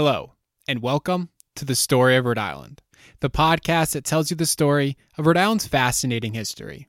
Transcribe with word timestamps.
Hello, 0.00 0.34
and 0.68 0.80
welcome 0.80 1.30
to 1.56 1.64
the 1.64 1.74
Story 1.74 2.14
of 2.14 2.24
Rhode 2.24 2.38
Island, 2.38 2.82
the 3.18 3.28
podcast 3.28 3.94
that 3.94 4.04
tells 4.04 4.30
you 4.30 4.36
the 4.36 4.46
story 4.46 4.96
of 5.16 5.26
Rhode 5.26 5.36
Island's 5.36 5.66
fascinating 5.66 6.34
history. 6.34 6.86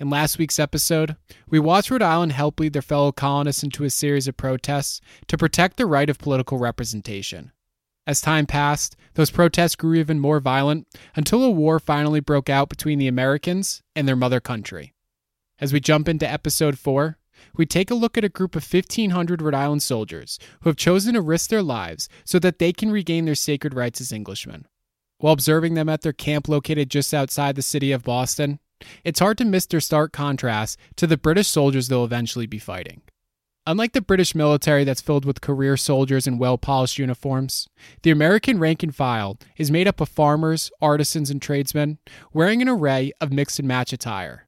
In 0.00 0.08
last 0.08 0.38
week's 0.38 0.58
episode, 0.58 1.16
we 1.50 1.58
watched 1.58 1.90
Rhode 1.90 2.00
Island 2.00 2.32
help 2.32 2.58
lead 2.58 2.72
their 2.72 2.80
fellow 2.80 3.12
colonists 3.12 3.62
into 3.62 3.84
a 3.84 3.90
series 3.90 4.26
of 4.26 4.38
protests 4.38 5.02
to 5.28 5.36
protect 5.36 5.76
the 5.76 5.84
right 5.84 6.08
of 6.08 6.16
political 6.18 6.56
representation. 6.56 7.52
As 8.06 8.22
time 8.22 8.46
passed, 8.46 8.96
those 9.12 9.30
protests 9.30 9.76
grew 9.76 9.96
even 9.96 10.18
more 10.18 10.40
violent 10.40 10.88
until 11.14 11.44
a 11.44 11.50
war 11.50 11.78
finally 11.78 12.20
broke 12.20 12.48
out 12.48 12.70
between 12.70 12.98
the 12.98 13.06
Americans 13.06 13.82
and 13.94 14.08
their 14.08 14.16
mother 14.16 14.40
country. 14.40 14.94
As 15.58 15.74
we 15.74 15.80
jump 15.80 16.08
into 16.08 16.26
episode 16.26 16.78
4, 16.78 17.18
we 17.56 17.66
take 17.66 17.90
a 17.90 17.94
look 17.94 18.16
at 18.16 18.24
a 18.24 18.28
group 18.28 18.56
of 18.56 18.72
1,500 18.72 19.42
Rhode 19.42 19.54
Island 19.54 19.82
soldiers 19.82 20.38
who 20.60 20.68
have 20.68 20.76
chosen 20.76 21.14
to 21.14 21.20
risk 21.20 21.50
their 21.50 21.62
lives 21.62 22.08
so 22.24 22.38
that 22.38 22.58
they 22.58 22.72
can 22.72 22.90
regain 22.90 23.24
their 23.24 23.34
sacred 23.34 23.74
rights 23.74 24.00
as 24.00 24.12
Englishmen. 24.12 24.66
While 25.18 25.32
observing 25.32 25.74
them 25.74 25.88
at 25.88 26.02
their 26.02 26.12
camp 26.12 26.48
located 26.48 26.90
just 26.90 27.14
outside 27.14 27.56
the 27.56 27.62
city 27.62 27.92
of 27.92 28.04
Boston, 28.04 28.58
it's 29.04 29.20
hard 29.20 29.38
to 29.38 29.44
miss 29.44 29.66
their 29.66 29.80
stark 29.80 30.12
contrast 30.12 30.78
to 30.96 31.06
the 31.06 31.16
British 31.16 31.48
soldiers 31.48 31.88
they'll 31.88 32.04
eventually 32.04 32.46
be 32.46 32.58
fighting. 32.58 33.02
Unlike 33.68 33.94
the 33.94 34.00
British 34.00 34.34
military 34.34 34.84
that's 34.84 35.00
filled 35.00 35.24
with 35.24 35.40
career 35.40 35.76
soldiers 35.76 36.28
in 36.28 36.38
well 36.38 36.56
polished 36.56 36.98
uniforms, 36.98 37.66
the 38.02 38.12
American 38.12 38.60
rank 38.60 38.84
and 38.84 38.94
file 38.94 39.38
is 39.56 39.72
made 39.72 39.88
up 39.88 40.00
of 40.00 40.08
farmers, 40.08 40.70
artisans, 40.80 41.30
and 41.30 41.42
tradesmen 41.42 41.98
wearing 42.32 42.62
an 42.62 42.68
array 42.68 43.10
of 43.20 43.32
mix 43.32 43.58
and 43.58 43.66
match 43.66 43.92
attire. 43.92 44.45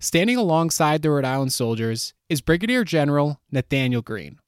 Standing 0.00 0.36
alongside 0.36 1.02
the 1.02 1.10
Rhode 1.10 1.24
Island 1.24 1.52
soldiers 1.52 2.14
is 2.28 2.40
Brigadier 2.40 2.84
General 2.84 3.40
Nathanael 3.50 4.00
Greene. 4.00 4.38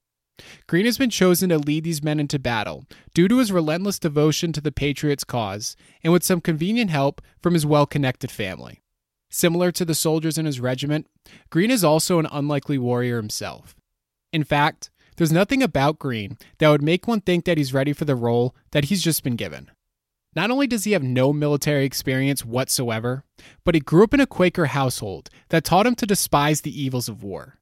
Greene 0.68 0.84
has 0.84 0.96
been 0.96 1.10
chosen 1.10 1.48
to 1.48 1.59
lead 1.59 1.82
these 1.82 2.04
men 2.04 2.20
into 2.20 2.38
battle 2.38 2.84
due 3.14 3.26
to 3.26 3.38
his 3.38 3.50
relentless 3.50 3.98
devotion 3.98 4.52
to 4.52 4.60
the 4.60 4.70
Patriots' 4.70 5.24
cause 5.24 5.74
and 6.04 6.12
with 6.12 6.23
some 6.23 6.40
convenient 6.40 6.90
help 6.90 7.20
from 7.42 7.54
his 7.54 7.66
well 7.66 7.84
connected 7.84 8.30
family. 8.30 8.80
Similar 9.29 9.73
to 9.73 9.84
the 9.84 9.95
soldiers 9.95 10.38
in 10.38 10.46
his 10.46 10.60
regiment, 10.60 11.09
Greene 11.51 11.73
is 11.73 11.82
also 11.82 12.20
an 12.20 12.29
unlikely 12.30 12.79
warrior 12.79 13.16
himself. 13.16 13.74
In 14.32 14.45
fact, 14.45 14.88
there's 15.16 15.32
nothing 15.32 15.64
about 15.64 15.98
Greene 15.98 16.38
that 16.59 16.68
would 16.68 16.80
make 16.80 17.09
one 17.09 17.23
think 17.23 17.45
that 17.45 17.59
he's 17.59 17.74
ready 17.74 17.92
for 17.92 18.04
the 18.04 18.14
role 18.14 18.54
that 18.70 18.85
he's 18.85 19.02
just 19.02 19.24
been 19.24 19.35
given. 19.35 19.68
Not 20.34 20.50
only 20.50 20.66
does 20.66 20.84
he 20.84 20.92
have 20.92 21.02
no 21.02 21.32
military 21.32 21.84
experience 21.84 22.45
whatsoever, 22.45 23.24
but 23.64 23.74
he 23.74 23.80
grew 23.80 24.04
up 24.04 24.14
in 24.14 24.20
a 24.20 24.26
Quaker 24.26 24.66
household 24.66 25.28
that 25.48 25.64
taught 25.64 25.86
him 25.86 25.96
to 25.96 26.06
despise 26.06 26.60
the 26.60 26.82
evils 26.82 27.09
of 27.09 27.23
war. 27.23 27.59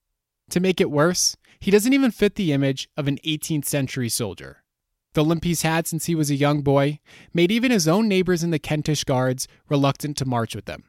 To 0.50 0.60
make 0.60 0.80
it 0.80 0.90
worse, 0.90 1.36
he 1.60 1.70
doesn't 1.70 1.92
even 1.92 2.10
fit 2.10 2.34
the 2.34 2.52
image 2.52 2.88
of 2.96 3.08
an 3.08 3.18
18th 3.24 3.64
century 3.64 4.08
soldier. 4.08 4.64
The 5.14 5.24
limp 5.24 5.44
he's 5.44 5.62
had 5.62 5.86
since 5.86 6.04
he 6.04 6.14
was 6.14 6.30
a 6.30 6.36
young 6.36 6.60
boy 6.60 7.00
made 7.32 7.50
even 7.50 7.70
his 7.70 7.88
own 7.88 8.06
neighbors 8.06 8.42
in 8.42 8.50
the 8.50 8.58
Kentish 8.58 9.04
Guards 9.04 9.48
reluctant 9.68 10.16
to 10.18 10.26
march 10.26 10.54
with 10.54 10.66
them. 10.66 10.84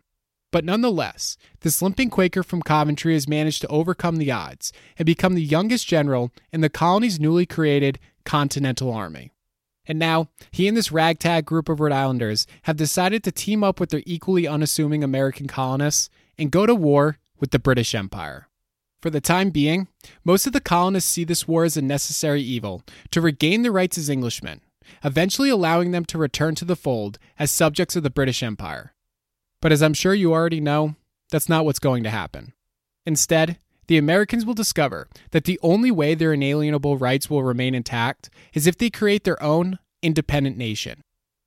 But 0.51 0.65
nonetheless, 0.65 1.37
this 1.61 1.81
limping 1.81 2.09
Quaker 2.09 2.43
from 2.43 2.61
Coventry 2.61 3.13
has 3.13 3.27
managed 3.27 3.61
to 3.61 3.67
overcome 3.67 4.17
the 4.17 4.31
odds 4.31 4.73
and 4.97 5.05
become 5.05 5.35
the 5.35 5.43
youngest 5.43 5.87
general 5.87 6.31
in 6.51 6.61
the 6.61 6.69
colony's 6.69 7.19
newly 7.19 7.45
created 7.45 7.99
Continental 8.25 8.91
Army. 8.91 9.31
And 9.89 9.97
now, 9.97 10.29
he 10.51 10.67
and 10.67 10.77
this 10.77 10.91
ragtag 10.91 11.45
group 11.45 11.67
of 11.67 11.79
Rhode 11.79 11.91
Islanders 11.91 12.45
have 12.63 12.77
decided 12.77 13.23
to 13.23 13.31
team 13.31 13.63
up 13.63 13.79
with 13.79 13.89
their 13.89 14.03
equally 14.05 14.47
unassuming 14.47 15.03
American 15.03 15.47
colonists 15.47 16.11
and 16.37 16.51
go 16.51 16.67
to 16.67 16.75
war 16.75 17.17
with 17.39 17.49
the 17.49 17.57
British 17.57 17.95
Empire. 17.95 18.47
For 19.01 19.09
the 19.09 19.19
time 19.19 19.49
being, 19.49 19.87
most 20.23 20.45
of 20.45 20.53
the 20.53 20.61
colonists 20.61 21.11
see 21.11 21.23
this 21.23 21.47
war 21.47 21.63
as 21.63 21.75
a 21.75 21.81
necessary 21.81 22.43
evil 22.43 22.83
to 23.09 23.19
regain 23.19 23.63
their 23.63 23.71
rights 23.71 23.97
as 23.97 24.11
Englishmen, 24.11 24.61
eventually 25.03 25.49
allowing 25.49 25.89
them 25.89 26.05
to 26.05 26.19
return 26.19 26.53
to 26.55 26.65
the 26.65 26.75
fold 26.75 27.17
as 27.39 27.49
subjects 27.49 27.95
of 27.95 28.03
the 28.03 28.11
British 28.11 28.43
Empire. 28.43 28.93
But 29.59 29.71
as 29.71 29.81
I'm 29.81 29.95
sure 29.95 30.13
you 30.13 30.33
already 30.33 30.59
know, 30.59 30.95
that's 31.31 31.49
not 31.49 31.65
what's 31.65 31.79
going 31.79 32.03
to 32.03 32.11
happen. 32.11 32.53
Instead, 33.07 33.57
the 33.89 33.97
Americans 33.97 34.45
will 34.45 34.53
discover 34.53 35.07
that 35.31 35.45
the 35.45 35.59
only 35.63 35.89
way 35.89 36.13
their 36.13 36.33
inalienable 36.33 36.97
rights 36.97 37.27
will 37.27 37.41
remain 37.41 37.73
intact 37.73 38.29
is 38.53 38.67
if 38.67 38.77
they 38.77 38.91
create 38.91 39.23
their 39.23 39.41
own 39.41 39.79
independent 40.01 40.57
nation. 40.57 41.01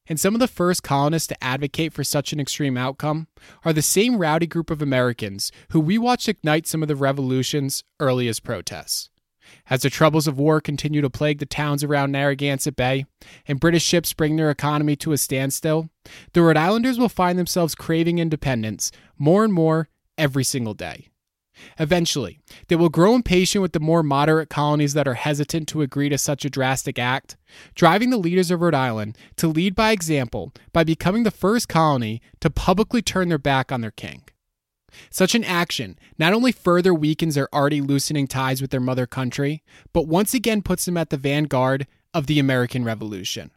And 0.07 0.19
some 0.19 0.35
of 0.35 0.41
the 0.41 0.49
first 0.49 0.83
colonists 0.83 1.29
to 1.29 1.45
advocate 1.45 1.93
for 1.93 2.03
such 2.03 2.33
an 2.33 2.41
extreme 2.41 2.77
outcome 2.77 3.29
are 3.65 3.73
the 3.73 3.83
same 3.83 4.19
rowdy 4.19 4.47
group 4.47 4.71
of 4.71 4.83
Americans 4.83 5.53
who 5.71 5.81
we 5.81 5.97
watched 5.97 6.29
ignite 6.29 6.67
some 6.67 6.83
of 6.83 6.89
the 6.89 6.97
revolution's 6.97 7.85
earliest 8.01 8.43
protests. 8.43 9.11
As 9.69 9.83
the 9.83 9.91
troubles 9.91 10.27
of 10.27 10.39
war 10.39 10.61
continue 10.61 11.01
to 11.01 11.11
plague 11.11 11.39
the 11.39 11.47
towns 11.47 11.85
around 11.85 12.13
Narragansett 12.13 12.77
Bay 12.77 13.07
and 13.47 13.61
British 13.61 13.85
ships 13.85 14.13
bring 14.13 14.37
their 14.37 14.51
economy 14.51 14.97
to 14.97 15.13
a 15.13 15.19
standstill, 15.19 15.89
the 16.33 16.43
Rhode 16.43 16.57
Islanders 16.57 16.99
will 16.99 17.09
find 17.09 17.39
themselves 17.39 17.75
craving 17.75 18.19
independence 18.19 18.91
more 19.19 19.45
and 19.45 19.53
more 19.53 19.89
every 20.19 20.45
single 20.45 20.75
day. 20.75 21.12
Eventually, 21.79 22.41
they 22.69 22.77
will 22.77 22.89
grow 22.89 23.15
impatient 23.15 23.63
with 23.63 23.73
the 23.73 23.81
more 23.81 24.03
moderate 24.03 24.49
colonies 24.49 24.95
that 24.95 25.09
are 25.09 25.15
hesitant 25.15 25.69
to 25.69 25.83
agree 25.83 26.09
to 26.09 26.19
such 26.19 26.45
a 26.45 26.51
drastic 26.51 26.99
act, 26.99 27.37
driving 27.75 28.11
the 28.11 28.17
leaders 28.17 28.51
of 28.51 28.61
Rhode 28.61 28.75
Island 28.75 29.17
to 29.37 29.49
lead 29.49 29.75
by 29.75 29.93
example 29.93 30.53
by 30.73 30.85
becoming 30.85 31.25
the 31.25 31.31
first 31.31 31.69
colony 31.69 32.21
to 32.41 32.51
publicly 32.51 33.03
turn 33.03 33.29
their 33.29 33.39
back 33.39 33.71
on 33.71 33.81
their 33.81 33.91
king. 33.91 34.23
Such 35.11 35.35
an 35.35 35.45
action 35.45 35.99
not 36.19 36.33
only 36.33 36.53
further 36.53 36.93
weakens 36.93 37.35
their 37.35 37.55
already 37.55 37.81
loosening 37.81 38.27
ties 38.27 38.61
with 38.61 38.71
their 38.71 38.81
mother 38.81 39.07
country, 39.07 39.63
but 39.93 40.07
once 40.07 40.35
again 40.35 40.63
puts 40.63 40.85
them 40.85 40.97
at 40.97 41.11
the 41.11 41.17
vanguard 41.17 41.87
of 42.13 42.27
the 42.27 42.39
American 42.39 42.85
Revolution. 42.85 43.51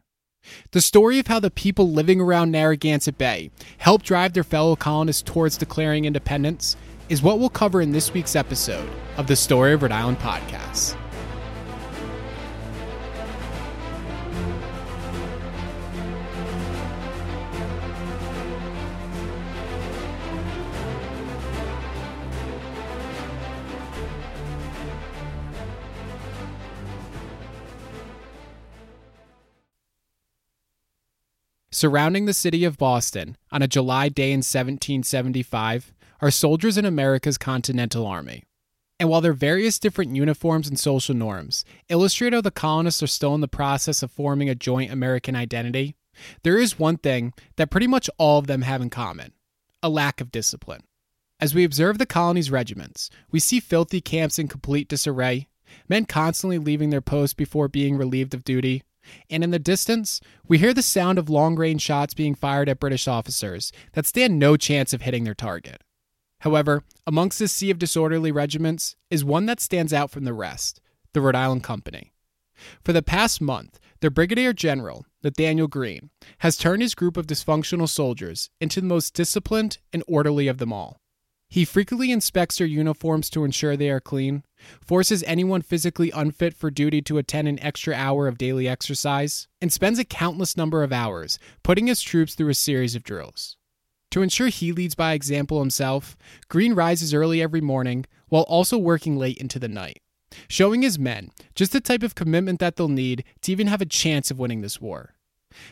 The 0.70 0.80
story 0.80 1.18
of 1.18 1.26
how 1.26 1.40
the 1.40 1.50
people 1.50 1.90
living 1.90 2.20
around 2.20 2.52
Narragansett 2.52 3.18
Bay 3.18 3.50
helped 3.78 4.06
drive 4.06 4.32
their 4.32 4.44
fellow 4.44 4.76
colonists 4.76 5.22
towards 5.22 5.58
declaring 5.58 6.04
independence 6.04 6.76
is 7.08 7.22
what 7.22 7.38
we'll 7.38 7.48
cover 7.48 7.80
in 7.80 7.92
this 7.92 8.12
week's 8.12 8.34
episode 8.34 8.88
of 9.16 9.26
the 9.26 9.36
Story 9.36 9.72
of 9.72 9.82
Rhode 9.82 9.92
Island 9.92 10.18
podcast. 10.18 10.96
Surrounding 31.70 32.24
the 32.24 32.32
city 32.32 32.64
of 32.64 32.78
Boston 32.78 33.36
on 33.52 33.60
a 33.60 33.68
July 33.68 34.08
day 34.08 34.32
in 34.32 34.38
1775 34.38 35.92
are 36.20 36.30
soldiers 36.30 36.78
in 36.78 36.84
America's 36.84 37.38
Continental 37.38 38.06
Army. 38.06 38.44
And 38.98 39.08
while 39.08 39.20
their 39.20 39.34
various 39.34 39.78
different 39.78 40.16
uniforms 40.16 40.68
and 40.68 40.78
social 40.78 41.14
norms 41.14 41.64
illustrate 41.88 42.32
how 42.32 42.40
the 42.40 42.50
colonists 42.50 43.02
are 43.02 43.06
still 43.06 43.34
in 43.34 43.42
the 43.42 43.48
process 43.48 44.02
of 44.02 44.10
forming 44.10 44.48
a 44.48 44.54
joint 44.54 44.90
American 44.90 45.36
identity, 45.36 45.96
there 46.42 46.58
is 46.58 46.78
one 46.78 46.96
thing 46.96 47.34
that 47.56 47.70
pretty 47.70 47.86
much 47.86 48.08
all 48.18 48.38
of 48.38 48.46
them 48.46 48.62
have 48.62 48.80
in 48.80 48.90
common 48.90 49.32
a 49.82 49.88
lack 49.90 50.20
of 50.20 50.32
discipline. 50.32 50.82
As 51.38 51.54
we 51.54 51.62
observe 51.62 51.98
the 51.98 52.06
colony's 52.06 52.50
regiments, 52.50 53.10
we 53.30 53.38
see 53.38 53.60
filthy 53.60 54.00
camps 54.00 54.38
in 54.38 54.48
complete 54.48 54.88
disarray, 54.88 55.48
men 55.88 56.06
constantly 56.06 56.58
leaving 56.58 56.88
their 56.88 57.02
posts 57.02 57.34
before 57.34 57.68
being 57.68 57.96
relieved 57.98 58.32
of 58.32 58.42
duty, 58.42 58.82
and 59.30 59.44
in 59.44 59.50
the 59.50 59.58
distance, 59.58 60.20
we 60.48 60.58
hear 60.58 60.72
the 60.72 60.82
sound 60.82 61.18
of 61.18 61.28
long 61.28 61.54
range 61.54 61.82
shots 61.82 62.14
being 62.14 62.34
fired 62.34 62.68
at 62.68 62.80
British 62.80 63.06
officers 63.06 63.70
that 63.92 64.06
stand 64.06 64.38
no 64.38 64.56
chance 64.56 64.92
of 64.92 65.02
hitting 65.02 65.24
their 65.24 65.34
target. 65.34 65.82
However, 66.46 66.84
amongst 67.08 67.40
this 67.40 67.52
sea 67.52 67.72
of 67.72 67.78
disorderly 67.80 68.30
regiments 68.30 68.94
is 69.10 69.24
one 69.24 69.46
that 69.46 69.58
stands 69.58 69.92
out 69.92 70.12
from 70.12 70.22
the 70.22 70.32
rest 70.32 70.80
the 71.12 71.20
Rhode 71.20 71.34
Island 71.34 71.64
Company. 71.64 72.12
For 72.84 72.92
the 72.92 73.02
past 73.02 73.40
month, 73.40 73.80
their 73.98 74.10
Brigadier 74.10 74.52
General, 74.52 75.04
Nathanael 75.24 75.66
Greene, 75.66 76.10
has 76.38 76.56
turned 76.56 76.82
his 76.82 76.94
group 76.94 77.16
of 77.16 77.26
dysfunctional 77.26 77.88
soldiers 77.88 78.48
into 78.60 78.80
the 78.80 78.86
most 78.86 79.12
disciplined 79.12 79.78
and 79.92 80.04
orderly 80.06 80.46
of 80.46 80.58
them 80.58 80.72
all. 80.72 81.00
He 81.48 81.64
frequently 81.64 82.12
inspects 82.12 82.58
their 82.58 82.68
uniforms 82.68 83.28
to 83.30 83.42
ensure 83.42 83.76
they 83.76 83.90
are 83.90 83.98
clean, 83.98 84.44
forces 84.80 85.24
anyone 85.24 85.62
physically 85.62 86.12
unfit 86.12 86.54
for 86.54 86.70
duty 86.70 87.02
to 87.02 87.18
attend 87.18 87.48
an 87.48 87.58
extra 87.58 87.92
hour 87.92 88.28
of 88.28 88.38
daily 88.38 88.68
exercise, 88.68 89.48
and 89.60 89.72
spends 89.72 89.98
a 89.98 90.04
countless 90.04 90.56
number 90.56 90.84
of 90.84 90.92
hours 90.92 91.40
putting 91.64 91.88
his 91.88 92.02
troops 92.02 92.36
through 92.36 92.50
a 92.50 92.54
series 92.54 92.94
of 92.94 93.02
drills. 93.02 93.56
To 94.10 94.22
ensure 94.22 94.48
he 94.48 94.72
leads 94.72 94.94
by 94.94 95.12
example 95.12 95.60
himself, 95.60 96.16
Greene 96.48 96.74
rises 96.74 97.12
early 97.12 97.42
every 97.42 97.60
morning 97.60 98.06
while 98.28 98.44
also 98.44 98.78
working 98.78 99.16
late 99.16 99.38
into 99.38 99.58
the 99.58 99.68
night, 99.68 100.00
showing 100.48 100.82
his 100.82 100.98
men 100.98 101.30
just 101.54 101.72
the 101.72 101.80
type 101.80 102.02
of 102.02 102.14
commitment 102.14 102.60
that 102.60 102.76
they'll 102.76 102.88
need 102.88 103.24
to 103.42 103.52
even 103.52 103.66
have 103.66 103.80
a 103.80 103.86
chance 103.86 104.30
of 104.30 104.38
winning 104.38 104.60
this 104.60 104.80
war. 104.80 105.14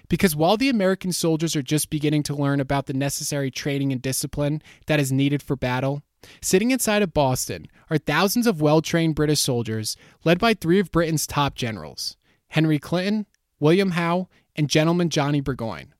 Because 0.08 0.34
while 0.34 0.56
the 0.56 0.68
American 0.68 1.12
soldiers 1.12 1.54
are 1.54 1.62
just 1.62 1.90
beginning 1.90 2.22
to 2.24 2.34
learn 2.34 2.60
about 2.60 2.86
the 2.86 2.94
necessary 2.94 3.50
training 3.50 3.92
and 3.92 4.00
discipline 4.00 4.62
that 4.86 5.00
is 5.00 5.12
needed 5.12 5.42
for 5.42 5.56
battle, 5.56 6.02
sitting 6.40 6.70
inside 6.70 7.02
of 7.02 7.12
Boston 7.12 7.66
are 7.90 7.98
thousands 7.98 8.46
of 8.46 8.60
well 8.60 8.80
trained 8.80 9.14
British 9.14 9.40
soldiers 9.40 9.96
led 10.24 10.38
by 10.38 10.54
three 10.54 10.80
of 10.80 10.90
Britain's 10.90 11.26
top 11.26 11.54
generals 11.54 12.16
Henry 12.48 12.78
Clinton, 12.78 13.26
William 13.60 13.92
Howe, 13.92 14.28
and 14.56 14.70
Gentleman 14.70 15.10
Johnny 15.10 15.40
Burgoyne. 15.40 15.92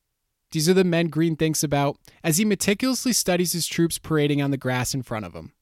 These 0.55 0.69
are 0.69 0.75
the 0.75 0.85
men 0.85 1.09
Greene 1.09 1.35
thinks 1.35 1.65
about 1.65 1.99
as 2.23 2.39
he 2.39 2.45
meticulously 2.45 3.13
studies 3.13 3.55
his 3.55 3.67
troops 3.67 3.99
parading 3.99 4.41
on 4.41 4.53
the 4.53 4.57
grass 4.57 4.95
in 4.95 5.03
front 5.03 5.27
of 5.27 5.35
him. 5.35 5.53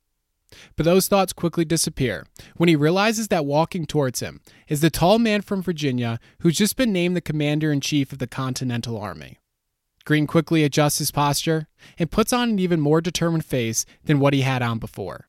But 0.76 0.84
those 0.84 1.08
thoughts 1.08 1.32
quickly 1.32 1.64
disappear 1.64 2.26
when 2.58 2.68
he 2.68 2.76
realizes 2.76 3.28
that 3.28 3.46
walking 3.46 3.86
towards 3.86 4.20
him 4.20 4.42
is 4.68 4.82
the 4.82 4.90
tall 4.90 5.18
man 5.18 5.40
from 5.40 5.62
Virginia 5.62 6.20
who's 6.40 6.58
just 6.58 6.76
been 6.76 6.92
named 6.92 7.16
the 7.16 7.22
commander 7.22 7.72
in 7.72 7.80
chief 7.80 8.12
of 8.12 8.18
the 8.18 8.26
Continental 8.26 8.98
Army. 8.98 9.38
Greene 10.04 10.26
quickly 10.26 10.62
adjusts 10.62 10.98
his 10.98 11.10
posture 11.10 11.68
and 11.98 12.10
puts 12.10 12.30
on 12.30 12.50
an 12.50 12.58
even 12.58 12.78
more 12.78 13.00
determined 13.00 13.46
face 13.46 13.86
than 14.04 14.20
what 14.20 14.34
he 14.34 14.42
had 14.42 14.60
on 14.60 14.78
before. 14.78 15.26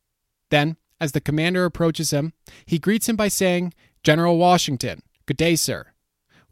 Then, 0.50 0.75
as 1.00 1.13
the 1.13 1.21
commander 1.21 1.63
approaches 1.63 2.12
him, 2.12 2.33
he 2.65 2.80
greets 2.80 3.07
him 3.07 3.15
by 3.15 3.30
saying, 3.30 3.74
General 4.04 4.38
Washington, 4.38 5.04
good 5.25 5.38
day, 5.38 5.56
sir. 5.56 5.92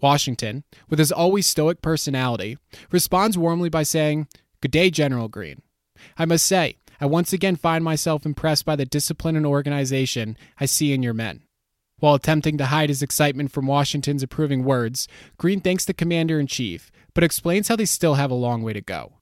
Washington, 0.02 0.64
with 0.90 1.00
his 1.00 1.12
always 1.12 1.48
stoic 1.48 1.82
personality, 1.82 2.58
responds 2.92 3.38
warmly 3.38 3.70
by 3.70 3.84
saying, 3.84 4.28
Good 4.62 4.72
day, 4.72 4.90
General 4.90 5.28
Greene. 5.28 5.62
I 6.18 6.26
must 6.26 6.46
say, 6.46 6.78
I 7.00 7.06
once 7.06 7.34
again 7.34 7.56
find 7.56 7.84
myself 7.84 8.26
impressed 8.26 8.66
by 8.66 8.76
the 8.76 8.86
discipline 8.86 9.36
and 9.36 9.46
organization 9.46 10.38
I 10.60 10.66
see 10.66 10.94
in 10.94 11.02
your 11.04 11.14
men. 11.14 11.44
While 12.00 12.16
attempting 12.16 12.58
to 12.58 12.66
hide 12.66 12.90
his 12.90 13.04
excitement 13.04 13.52
from 13.52 13.68
Washington's 13.68 14.24
approving 14.24 14.64
words, 14.64 15.08
Greene 15.38 15.62
thanks 15.62 15.86
the 15.86 15.94
commander 15.94 16.40
in 16.40 16.48
chief, 16.48 16.92
but 17.14 17.24
explains 17.24 17.68
how 17.68 17.76
they 17.76 17.86
still 17.86 18.16
have 18.16 18.32
a 18.32 18.36
long 18.36 18.64
way 18.64 18.74
to 18.74 18.82
go. 18.82 19.14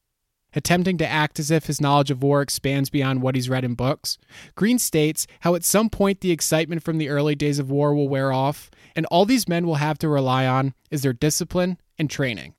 Attempting 0.56 0.98
to 0.98 1.08
act 1.08 1.40
as 1.40 1.52
if 1.52 1.68
his 1.68 1.80
knowledge 1.80 2.10
of 2.10 2.24
war 2.24 2.42
expands 2.42 2.90
beyond 2.90 3.22
what 3.22 3.36
he's 3.36 3.50
read 3.50 3.64
in 3.64 3.76
books, 3.76 4.18
Greene 4.56 4.80
states 4.80 5.28
how 5.42 5.54
at 5.54 5.64
some 5.64 5.90
point 5.90 6.22
the 6.22 6.32
excitement 6.32 6.82
from 6.82 6.98
the 6.98 7.10
early 7.10 7.36
days 7.36 7.60
of 7.60 7.70
war 7.70 7.94
will 7.94 8.10
wear 8.10 8.32
off, 8.32 8.72
and 8.96 9.06
all 9.08 9.26
these 9.26 9.48
men 9.48 9.68
will 9.68 9.76
have 9.76 10.00
to 10.00 10.10
rely 10.10 10.48
on 10.48 10.74
is 10.90 11.04
their 11.04 11.14
discipline 11.14 11.78
and 12.00 12.10
training. 12.10 12.56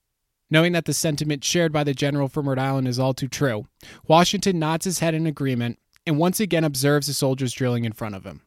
Knowing 0.50 0.72
that 0.72 0.84
the 0.84 0.92
sentiment 0.92 1.44
shared 1.44 1.72
by 1.72 1.82
the 1.82 1.94
general 1.94 2.28
from 2.28 2.48
Rhode 2.48 2.58
Island 2.58 2.86
is 2.86 2.98
all 2.98 3.14
too 3.14 3.28
true, 3.28 3.66
Washington 4.06 4.58
nods 4.58 4.84
his 4.84 5.00
head 5.00 5.14
in 5.14 5.26
agreement 5.26 5.78
and 6.06 6.18
once 6.18 6.40
again 6.40 6.64
observes 6.64 7.06
the 7.06 7.12
soldiers 7.12 7.52
drilling 7.52 7.84
in 7.84 7.92
front 7.92 8.14
of 8.14 8.24
him. 8.24 8.42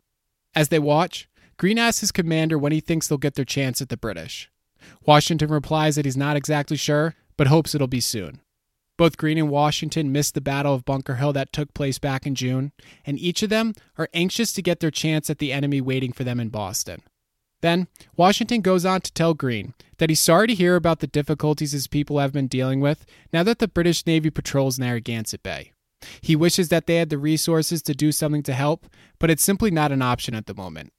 As 0.55 0.69
they 0.69 0.79
watch, 0.79 1.29
Greene 1.57 1.79
asks 1.79 2.01
his 2.01 2.11
commander 2.11 2.57
when 2.57 2.71
he 2.71 2.79
thinks 2.79 3.07
they'll 3.07 3.17
get 3.17 3.35
their 3.35 3.45
chance 3.45 3.81
at 3.81 3.89
the 3.89 3.97
British. 3.97 4.49
Washington 5.05 5.49
replies 5.49 5.95
that 5.95 6.05
he's 6.05 6.17
not 6.17 6.35
exactly 6.35 6.77
sure, 6.77 7.15
but 7.37 7.47
hopes 7.47 7.73
it'll 7.73 7.87
be 7.87 8.01
soon. 8.01 8.41
Both 8.97 9.17
Greene 9.17 9.39
and 9.39 9.49
Washington 9.49 10.11
missed 10.11 10.35
the 10.35 10.41
Battle 10.41 10.73
of 10.73 10.85
Bunker 10.85 11.15
Hill 11.15 11.33
that 11.33 11.51
took 11.51 11.73
place 11.73 11.97
back 11.97 12.27
in 12.27 12.35
June, 12.35 12.71
and 13.05 13.17
each 13.17 13.41
of 13.41 13.49
them 13.49 13.73
are 13.97 14.09
anxious 14.13 14.53
to 14.53 14.61
get 14.61 14.79
their 14.79 14.91
chance 14.91 15.29
at 15.29 15.39
the 15.39 15.51
enemy 15.51 15.81
waiting 15.81 16.13
for 16.13 16.23
them 16.23 16.39
in 16.39 16.49
Boston. 16.49 17.01
Then, 17.61 17.87
Washington 18.15 18.61
goes 18.61 18.85
on 18.85 19.01
to 19.01 19.13
tell 19.13 19.33
Greene 19.33 19.73
that 19.97 20.09
he's 20.09 20.21
sorry 20.21 20.47
to 20.47 20.53
hear 20.53 20.75
about 20.75 20.99
the 20.99 21.07
difficulties 21.07 21.71
his 21.71 21.87
people 21.87 22.19
have 22.19 22.33
been 22.33 22.47
dealing 22.47 22.81
with 22.81 23.05
now 23.31 23.41
that 23.43 23.59
the 23.59 23.69
British 23.69 24.05
Navy 24.05 24.29
patrols 24.29 24.77
Narragansett 24.77 25.41
Bay. 25.41 25.71
He 26.21 26.35
wishes 26.35 26.69
that 26.69 26.85
they 26.85 26.97
had 26.97 27.09
the 27.09 27.17
resources 27.17 27.81
to 27.83 27.93
do 27.93 28.11
something 28.11 28.43
to 28.43 28.53
help, 28.53 28.87
but 29.17 29.29
it's 29.29 29.43
simply 29.43 29.71
not 29.71 29.93
an 29.93 30.01
option 30.01 30.35
at 30.35 30.45
the 30.45 30.53
moment. 30.53 30.91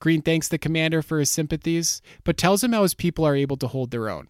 Greene 0.00 0.22
thanks 0.22 0.48
the 0.48 0.58
commander 0.58 1.02
for 1.02 1.18
his 1.18 1.30
sympathies, 1.30 2.00
but 2.24 2.36
tells 2.36 2.64
him 2.64 2.72
how 2.72 2.82
his 2.82 2.94
people 2.94 3.26
are 3.26 3.36
able 3.36 3.58
to 3.58 3.68
hold 3.68 3.90
their 3.90 4.08
own. 4.08 4.28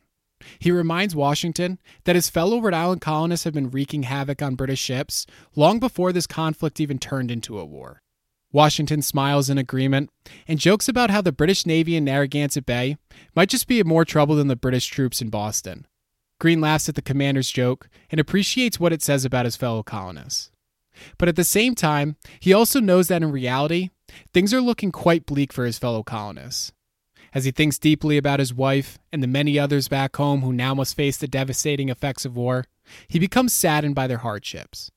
He 0.58 0.70
reminds 0.70 1.16
Washington 1.16 1.78
that 2.04 2.16
his 2.16 2.30
fellow 2.30 2.60
Rhode 2.60 2.74
Island 2.74 3.00
colonists 3.00 3.44
have 3.44 3.54
been 3.54 3.70
wreaking 3.70 4.04
havoc 4.04 4.42
on 4.42 4.54
British 4.54 4.80
ships 4.80 5.26
long 5.54 5.78
before 5.78 6.12
this 6.12 6.26
conflict 6.26 6.80
even 6.80 6.98
turned 6.98 7.30
into 7.30 7.58
a 7.58 7.64
war. 7.64 8.02
Washington 8.52 9.02
smiles 9.02 9.50
in 9.50 9.58
agreement 9.58 10.10
and 10.46 10.58
jokes 10.58 10.88
about 10.88 11.10
how 11.10 11.20
the 11.20 11.32
British 11.32 11.66
Navy 11.66 11.96
in 11.96 12.04
Narragansett 12.04 12.64
Bay 12.64 12.96
might 13.34 13.48
just 13.48 13.66
be 13.66 13.80
in 13.80 13.88
more 13.88 14.04
trouble 14.04 14.36
than 14.36 14.48
the 14.48 14.56
British 14.56 14.86
troops 14.86 15.20
in 15.20 15.28
Boston. 15.28 15.86
Greene 16.38 16.60
laughs 16.60 16.88
at 16.88 16.94
the 16.94 17.02
commander's 17.02 17.50
joke 17.50 17.88
and 18.10 18.20
appreciates 18.20 18.78
what 18.78 18.92
it 18.92 19.02
says 19.02 19.24
about 19.24 19.46
his 19.46 19.56
fellow 19.56 19.82
colonists. 19.82 20.50
But 21.18 21.28
at 21.28 21.36
the 21.36 21.44
same 21.44 21.74
time, 21.74 22.16
he 22.40 22.52
also 22.52 22.80
knows 22.80 23.08
that 23.08 23.22
in 23.22 23.30
reality, 23.30 23.90
things 24.32 24.54
are 24.54 24.60
looking 24.60 24.92
quite 24.92 25.26
bleak 25.26 25.52
for 25.52 25.64
his 25.64 25.78
fellow 25.78 26.02
colonists. 26.02 26.72
As 27.34 27.44
he 27.44 27.50
thinks 27.50 27.78
deeply 27.78 28.16
about 28.16 28.38
his 28.38 28.54
wife 28.54 28.98
and 29.12 29.22
the 29.22 29.26
many 29.26 29.58
others 29.58 29.88
back 29.88 30.16
home 30.16 30.42
who 30.42 30.52
now 30.52 30.74
must 30.74 30.96
face 30.96 31.16
the 31.16 31.28
devastating 31.28 31.88
effects 31.88 32.24
of 32.24 32.36
war, 32.36 32.64
he 33.08 33.18
becomes 33.18 33.52
saddened 33.52 33.94
by 33.94 34.06
their 34.06 34.18
hardships. 34.18 34.90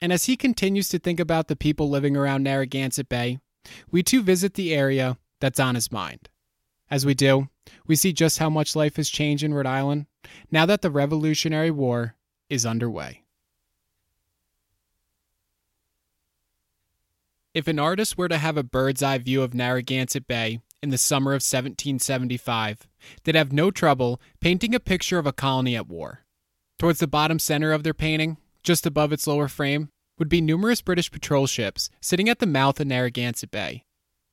And 0.00 0.12
as 0.12 0.24
he 0.24 0.36
continues 0.36 0.88
to 0.90 0.98
think 0.98 1.20
about 1.20 1.48
the 1.48 1.56
people 1.56 1.88
living 1.88 2.16
around 2.16 2.42
Narragansett 2.42 3.08
Bay, 3.08 3.38
we 3.90 4.02
too 4.02 4.22
visit 4.22 4.54
the 4.54 4.74
area 4.74 5.18
that's 5.40 5.60
on 5.60 5.74
his 5.74 5.92
mind. 5.92 6.28
As 6.90 7.06
we 7.06 7.14
do, 7.14 7.48
we 7.86 7.96
see 7.96 8.12
just 8.12 8.38
how 8.38 8.50
much 8.50 8.74
life 8.74 8.96
has 8.96 9.08
changed 9.08 9.44
in 9.44 9.54
Rhode 9.54 9.66
Island 9.66 10.06
now 10.50 10.66
that 10.66 10.82
the 10.82 10.90
Revolutionary 10.90 11.70
War 11.70 12.16
is 12.48 12.66
underway. 12.66 13.22
If 17.52 17.68
an 17.68 17.78
artist 17.78 18.16
were 18.16 18.28
to 18.28 18.38
have 18.38 18.56
a 18.56 18.62
bird's 18.62 19.02
eye 19.02 19.18
view 19.18 19.42
of 19.42 19.54
Narragansett 19.54 20.26
Bay 20.26 20.60
in 20.82 20.90
the 20.90 20.98
summer 20.98 21.32
of 21.32 21.42
1775 21.42 22.88
they'd 23.24 23.34
have 23.34 23.52
no 23.52 23.70
trouble 23.70 24.20
painting 24.40 24.74
a 24.74 24.80
picture 24.80 25.18
of 25.18 25.26
a 25.26 25.32
colony 25.32 25.76
at 25.76 25.88
war. 25.88 26.24
Towards 26.78 26.98
the 26.98 27.06
bottom 27.06 27.38
center 27.38 27.72
of 27.72 27.82
their 27.82 27.94
painting, 27.94 28.38
just 28.62 28.86
above 28.86 29.12
its 29.12 29.26
lower 29.26 29.48
frame, 29.48 29.90
would 30.18 30.28
be 30.28 30.40
numerous 30.40 30.82
British 30.82 31.10
patrol 31.10 31.46
ships 31.46 31.90
sitting 32.00 32.28
at 32.28 32.38
the 32.38 32.46
mouth 32.46 32.80
of 32.80 32.86
Narragansett 32.86 33.50
Bay. 33.50 33.84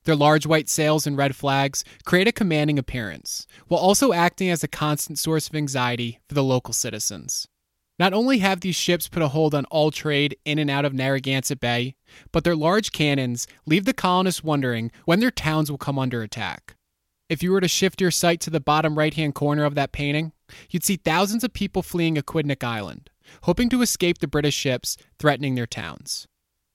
Their 0.04 0.16
large 0.16 0.46
white 0.46 0.70
sails 0.70 1.06
and 1.06 1.18
red 1.18 1.36
flags 1.36 1.84
create 2.06 2.28
a 2.28 2.32
commanding 2.32 2.80
appearance, 2.80 3.46
while 3.68 3.80
also 3.80 4.14
acting 4.14 4.50
as 4.50 4.64
a 4.64 4.68
constant 4.70 5.20
source 5.20 5.50
of 5.50 5.56
anxiety 5.56 6.20
for 6.28 6.36
the 6.36 6.44
local 6.44 6.74
citizens. 6.74 7.48
Not 8.00 8.14
only 8.14 8.40
have 8.40 8.62
these 8.62 8.76
ships 8.76 9.08
put 9.08 9.24
a 9.24 9.30
hold 9.30 9.56
on 9.56 9.66
all 9.66 9.90
trade 9.90 10.38
in 10.46 10.60
and 10.60 10.70
out 10.70 10.86
of 10.86 10.94
Narragansett 10.94 11.60
Bay, 11.60 11.96
but 12.32 12.44
their 12.44 12.56
large 12.56 12.92
cannons 12.92 13.48
leave 13.66 13.86
the 13.86 13.94
colonists 13.94 14.44
wondering 14.44 14.92
when 15.06 15.20
their 15.20 15.32
towns 15.32 15.72
will 15.72 15.80
come 15.80 15.98
under 15.98 16.22
attack. 16.22 16.76
If 17.28 17.42
you 17.42 17.52
were 17.52 17.62
to 17.62 17.68
shift 17.68 18.00
your 18.00 18.12
sight 18.12 18.40
to 18.42 18.50
the 18.50 18.60
bottom 18.60 18.98
right 18.98 19.14
hand 19.14 19.36
corner 19.36 19.66
of 19.66 19.76
that 19.76 19.92
painting, 19.92 20.32
you'd 20.70 20.84
see 20.84 20.96
thousands 20.96 21.44
of 21.44 21.54
people 21.54 21.82
fleeing 21.82 22.16
Aquidneck 22.16 22.64
Island, 22.64 23.10
hoping 23.44 23.68
to 23.70 23.82
escape 23.82 24.20
the 24.20 24.28
British 24.28 24.56
ships 24.56 24.96
threatening 25.20 25.56
their 25.56 25.68
towns. 25.68 26.28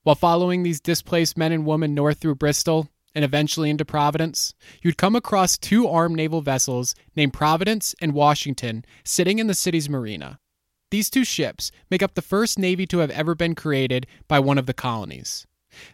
While 0.02 0.16
following 0.16 0.62
these 0.62 0.80
displaced 0.80 1.38
men 1.38 1.52
and 1.52 1.64
women 1.64 1.94
north 1.94 2.19
through 2.19 2.34
Bristol 2.34 2.88
and 3.14 3.24
eventually 3.24 3.70
into 3.70 3.84
Providence, 3.84 4.52
you'd 4.82 4.98
come 4.98 5.14
across 5.14 5.56
two 5.56 5.86
armed 5.86 6.16
naval 6.16 6.42
vessels 6.42 6.94
named 7.14 7.32
Providence 7.32 7.94
and 8.02 8.12
Washington 8.12 8.84
sitting 9.05 9.38
in 9.38 9.46
the 9.46 9.55
city's 9.55 9.88
marina. 9.88 10.41
These 10.93 11.08
two 11.08 11.25
ships 11.25 11.72
make 11.91 12.03
up 12.03 12.13
the 12.13 12.20
first 12.20 12.58
navy 12.58 12.84
to 12.89 12.99
have 12.99 13.11
ever 13.13 13.34
been 13.34 13.55
created 13.55 14.06
by 14.29 14.39
one 14.39 14.58
of 14.58 14.67
the 14.67 14.75
colonies. 14.75 15.46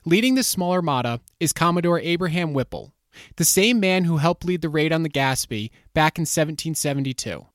Leading 0.05 0.35
this 0.35 0.49
small 0.49 0.73
armada 0.73 1.21
is 1.39 1.53
Commodore 1.53 2.01
Abraham 2.01 2.53
Whipple, 2.53 2.93
the 3.37 3.45
same 3.45 3.79
man 3.79 4.03
who 4.03 4.17
helped 4.17 4.45
lead 4.45 4.61
the 4.61 4.69
raid 4.69 4.93
on 4.93 5.05
the 5.05 5.09
Gaspee 5.09 5.71
back 5.95 6.19
in 6.19 6.23
1772. 6.23 7.47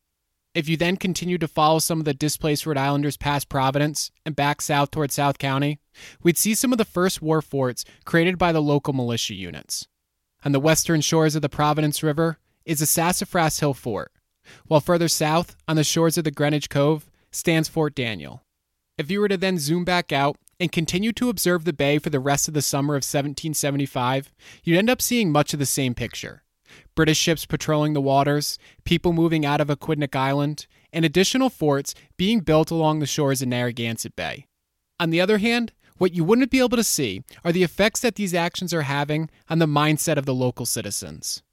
If 0.55 0.69
you 0.69 0.77
then 0.77 0.95
continue 0.95 1.37
to 1.37 1.49
follow 1.49 1.79
some 1.79 1.99
of 1.99 2.05
the 2.05 2.13
displaced 2.13 2.65
Rhode 2.65 2.77
Islanders 2.77 3.17
past 3.17 3.49
Providence 3.49 4.09
and 4.25 4.37
back 4.37 4.61
south 4.61 4.91
toward 4.91 5.11
South 5.11 5.37
County, 5.37 5.81
we'd 6.23 6.37
see 6.37 6.55
some 6.55 6.71
of 6.71 6.77
the 6.77 6.85
first 6.85 7.21
war 7.21 7.41
forts 7.41 7.83
created 8.05 8.37
by 8.37 8.53
the 8.53 8.61
local 8.61 8.93
militia 8.93 9.33
units. 9.33 9.89
On 10.45 10.53
the 10.53 10.61
western 10.61 11.01
shores 11.01 11.35
of 11.35 11.41
the 11.41 11.49
Providence 11.49 12.01
River 12.03 12.37
is 12.63 12.79
the 12.79 12.85
Sassafras 12.85 13.59
Hill 13.59 13.73
Fort, 13.73 14.13
while 14.67 14.79
further 14.79 15.09
south, 15.09 15.57
on 15.67 15.75
the 15.75 15.83
shores 15.83 16.17
of 16.17 16.23
the 16.23 16.31
Greenwich 16.31 16.69
Cove, 16.69 17.09
stands 17.35 17.67
Fort 17.67 17.95
Daniel. 17.95 18.43
If 18.97 19.09
you 19.09 19.19
were 19.19 19.27
to 19.27 19.37
then 19.37 19.57
zoom 19.57 19.83
back 19.83 20.11
out 20.11 20.37
and 20.59 20.71
continue 20.71 21.11
to 21.13 21.29
observe 21.29 21.65
the 21.65 21.73
bay 21.73 21.97
for 21.97 22.09
the 22.09 22.19
rest 22.19 22.47
of 22.47 22.53
the 22.53 22.61
summer 22.61 22.93
of 22.93 22.99
1775, 22.99 24.31
you'd 24.63 24.77
end 24.77 24.89
up 24.89 25.01
seeing 25.01 25.31
much 25.31 25.53
of 25.53 25.59
the 25.59 25.65
same 25.65 25.95
picture. 25.95 26.43
British 26.95 27.17
ships 27.17 27.45
patrolling 27.45 27.93
the 27.93 28.01
waters, 28.01 28.57
people 28.83 29.13
moving 29.13 29.45
out 29.45 29.61
of 29.61 29.67
Aquidneck 29.67 30.15
Island, 30.15 30.67
and 30.91 31.03
additional 31.03 31.49
forts 31.49 31.95
being 32.17 32.39
built 32.39 32.71
along 32.71 32.99
the 32.99 33.05
shores 33.05 33.41
of 33.41 33.47
Narragansett 33.47 34.15
Bay. 34.15 34.45
On 34.99 35.09
the 35.09 35.21
other 35.21 35.39
hand, 35.39 35.73
what 35.97 36.13
you 36.13 36.23
wouldn't 36.23 36.51
be 36.51 36.59
able 36.59 36.77
to 36.77 36.83
see 36.83 37.23
are 37.43 37.51
the 37.51 37.63
effects 37.63 37.99
that 38.01 38.15
these 38.15 38.33
actions 38.33 38.73
are 38.73 38.83
having 38.83 39.29
on 39.49 39.59
the 39.59 39.65
mindset 39.65 40.17
of 40.17 40.25
the 40.25 40.33
local 40.33 40.65
citizens. 40.65 41.43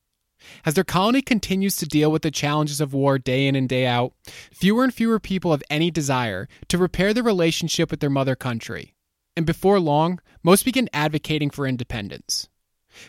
As 0.64 0.74
their 0.74 0.84
colony 0.84 1.22
continues 1.22 1.76
to 1.76 1.86
deal 1.86 2.10
with 2.10 2.22
the 2.22 2.30
challenges 2.30 2.80
of 2.80 2.94
war 2.94 3.18
day 3.18 3.46
in 3.46 3.54
and 3.54 3.68
day 3.68 3.86
out, 3.86 4.12
fewer 4.52 4.84
and 4.84 4.92
fewer 4.92 5.20
people 5.20 5.50
have 5.50 5.62
any 5.70 5.90
desire 5.90 6.48
to 6.68 6.78
repair 6.78 7.12
their 7.12 7.22
relationship 7.22 7.90
with 7.90 8.00
their 8.00 8.10
mother 8.10 8.36
country. 8.36 8.94
And 9.36 9.46
before 9.46 9.80
long, 9.80 10.20
most 10.42 10.64
begin 10.64 10.88
advocating 10.92 11.50
for 11.50 11.66
independence. 11.66 12.48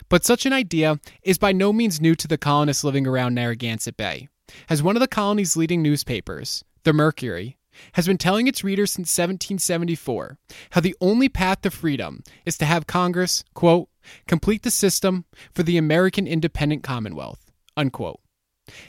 But 0.10 0.26
such 0.26 0.46
an 0.46 0.54
idea 0.54 1.00
is 1.24 1.38
by 1.38 1.52
no 1.52 1.74
means 1.74 2.00
new 2.00 2.16
to 2.16 2.28
the 2.28 2.38
colonists 2.38 2.84
living 2.84 3.08
around 3.08 3.34
Narragansett 3.34 3.98
Bay, 3.98 4.30
as 4.70 4.84
one 4.84 4.96
of 4.96 5.00
the 5.00 5.08
colony's 5.08 5.58
leading 5.58 5.82
newspapers, 5.82 6.64
the 6.84 6.94
Mercury, 6.94 7.58
has 7.94 8.08
been 8.08 8.18
telling 8.18 8.48
its 8.48 8.64
readers 8.64 8.92
since 8.92 9.18
1774 9.18 10.38
how 10.72 10.82
the 10.82 10.96
only 11.02 11.30
path 11.30 11.62
to 11.62 11.72
freedom 11.72 12.24
is 12.46 12.58
to 12.58 12.66
have 12.66 12.88
Congress, 12.88 13.44
quote, 13.54 13.90
complete 14.28 14.64
the 14.64 14.72
system 14.72 15.26
for 15.54 15.64
the 15.64 15.78
American 15.78 16.28
independent 16.28 16.84
commonwealth, 16.84 17.52
unquote. 17.78 18.20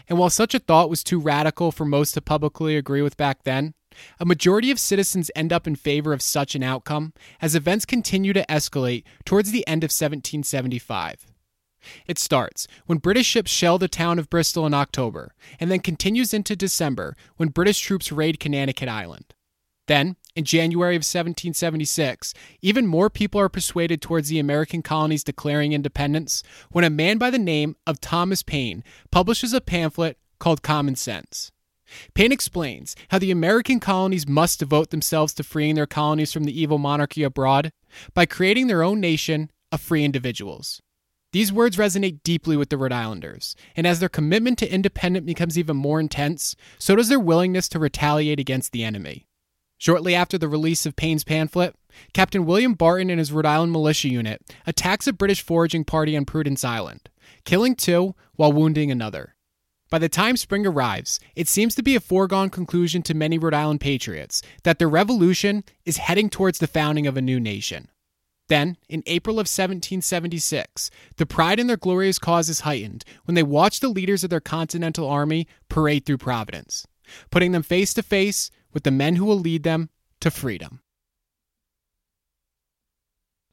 And 0.08 0.18
while 0.18 0.30
such 0.30 0.54
a 0.54 0.58
thought 0.58 0.90
was 0.90 1.02
too 1.02 1.18
radical 1.18 1.72
for 1.72 1.84
most 1.84 2.12
to 2.12 2.20
publicly 2.20 2.76
agree 2.76 3.02
with 3.02 3.16
back 3.16 3.44
then, 3.44 3.74
a 4.18 4.24
majority 4.24 4.70
of 4.70 4.78
citizens 4.78 5.30
end 5.34 5.52
up 5.52 5.66
in 5.66 5.76
favor 5.76 6.12
of 6.12 6.22
such 6.22 6.54
an 6.54 6.62
outcome 6.62 7.12
as 7.40 7.54
events 7.54 7.84
continue 7.84 8.32
to 8.32 8.46
escalate 8.46 9.04
towards 9.24 9.50
the 9.50 9.66
end 9.66 9.84
of 9.84 9.88
1775. 9.88 11.26
It 12.06 12.18
starts 12.18 12.66
when 12.86 12.98
British 12.98 13.26
ships 13.26 13.50
shell 13.50 13.78
the 13.78 13.88
town 13.88 14.18
of 14.18 14.30
Bristol 14.30 14.66
in 14.66 14.74
October, 14.74 15.34
and 15.58 15.70
then 15.70 15.80
continues 15.80 16.32
into 16.34 16.56
December 16.56 17.16
when 17.36 17.48
British 17.48 17.80
troops 17.80 18.12
raid 18.12 18.38
Conanicut 18.38 18.88
Island. 18.88 19.34
Then, 19.88 20.16
in 20.36 20.44
January 20.44 20.94
of 20.94 21.00
1776, 21.00 22.34
even 22.60 22.86
more 22.86 23.10
people 23.10 23.40
are 23.40 23.48
persuaded 23.48 24.00
towards 24.00 24.28
the 24.28 24.38
American 24.38 24.80
colonies 24.82 25.24
declaring 25.24 25.72
independence 25.72 26.42
when 26.70 26.84
a 26.84 26.90
man 26.90 27.18
by 27.18 27.30
the 27.30 27.38
name 27.38 27.76
of 27.86 28.00
Thomas 28.00 28.42
Paine 28.42 28.84
publishes 29.10 29.52
a 29.52 29.60
pamphlet 29.60 30.18
called 30.38 30.62
Common 30.62 30.96
Sense. 30.96 31.50
Paine 32.14 32.32
explains 32.32 32.96
how 33.08 33.18
the 33.18 33.30
American 33.30 33.80
colonies 33.80 34.26
must 34.26 34.60
devote 34.60 34.90
themselves 34.90 35.34
to 35.34 35.42
freeing 35.42 35.74
their 35.74 35.86
colonies 35.86 36.32
from 36.32 36.44
the 36.44 36.58
evil 36.58 36.78
monarchy 36.78 37.22
abroad 37.22 37.72
by 38.14 38.24
creating 38.24 38.66
their 38.68 38.82
own 38.82 39.00
nation 39.00 39.50
of 39.70 39.80
free 39.80 40.04
individuals. 40.04 40.80
These 41.32 41.52
words 41.52 41.78
resonate 41.78 42.22
deeply 42.22 42.58
with 42.58 42.68
the 42.68 42.76
Rhode 42.76 42.92
Islanders, 42.92 43.56
and 43.74 43.86
as 43.86 44.00
their 44.00 44.10
commitment 44.10 44.58
to 44.58 44.72
independence 44.72 45.24
becomes 45.24 45.58
even 45.58 45.78
more 45.78 45.98
intense, 45.98 46.54
so 46.78 46.94
does 46.94 47.08
their 47.08 47.18
willingness 47.18 47.68
to 47.70 47.78
retaliate 47.78 48.38
against 48.38 48.72
the 48.72 48.84
enemy. 48.84 49.26
Shortly 49.78 50.14
after 50.14 50.36
the 50.36 50.46
release 50.46 50.84
of 50.84 50.94
Paine's 50.94 51.24
pamphlet, 51.24 51.74
Captain 52.12 52.44
William 52.44 52.74
Barton 52.74 53.08
and 53.08 53.18
his 53.18 53.32
Rhode 53.32 53.46
Island 53.46 53.72
militia 53.72 54.08
unit 54.08 54.42
attacks 54.66 55.06
a 55.06 55.12
British 55.12 55.42
foraging 55.42 55.84
party 55.84 56.16
on 56.16 56.26
Prudence 56.26 56.64
Island, 56.64 57.08
killing 57.44 57.74
two 57.74 58.14
while 58.36 58.52
wounding 58.52 58.90
another. 58.90 59.34
By 59.90 59.98
the 59.98 60.08
time 60.08 60.36
spring 60.36 60.66
arrives, 60.66 61.18
it 61.34 61.48
seems 61.48 61.74
to 61.74 61.82
be 61.82 61.96
a 61.96 62.00
foregone 62.00 62.50
conclusion 62.50 63.02
to 63.02 63.14
many 63.14 63.38
Rhode 63.38 63.54
Island 63.54 63.80
patriots 63.80 64.42
that 64.64 64.78
the 64.78 64.86
revolution 64.86 65.64
is 65.84 65.96
heading 65.96 66.30
towards 66.30 66.58
the 66.58 66.66
founding 66.66 67.06
of 67.06 67.16
a 67.16 67.22
new 67.22 67.40
nation. 67.40 67.88
Then, 68.52 68.76
in 68.86 69.02
April 69.06 69.36
of 69.36 69.48
1776, 69.48 70.90
the 71.16 71.24
pride 71.24 71.58
in 71.58 71.68
their 71.68 71.78
glorious 71.78 72.18
cause 72.18 72.50
is 72.50 72.60
heightened 72.60 73.02
when 73.24 73.34
they 73.34 73.42
watch 73.42 73.80
the 73.80 73.88
leaders 73.88 74.24
of 74.24 74.28
their 74.28 74.42
Continental 74.42 75.08
Army 75.08 75.48
parade 75.70 76.04
through 76.04 76.18
Providence, 76.18 76.86
putting 77.30 77.52
them 77.52 77.62
face 77.62 77.94
to 77.94 78.02
face 78.02 78.50
with 78.74 78.82
the 78.82 78.90
men 78.90 79.16
who 79.16 79.24
will 79.24 79.38
lead 79.38 79.62
them 79.62 79.88
to 80.20 80.30
freedom. 80.30 80.82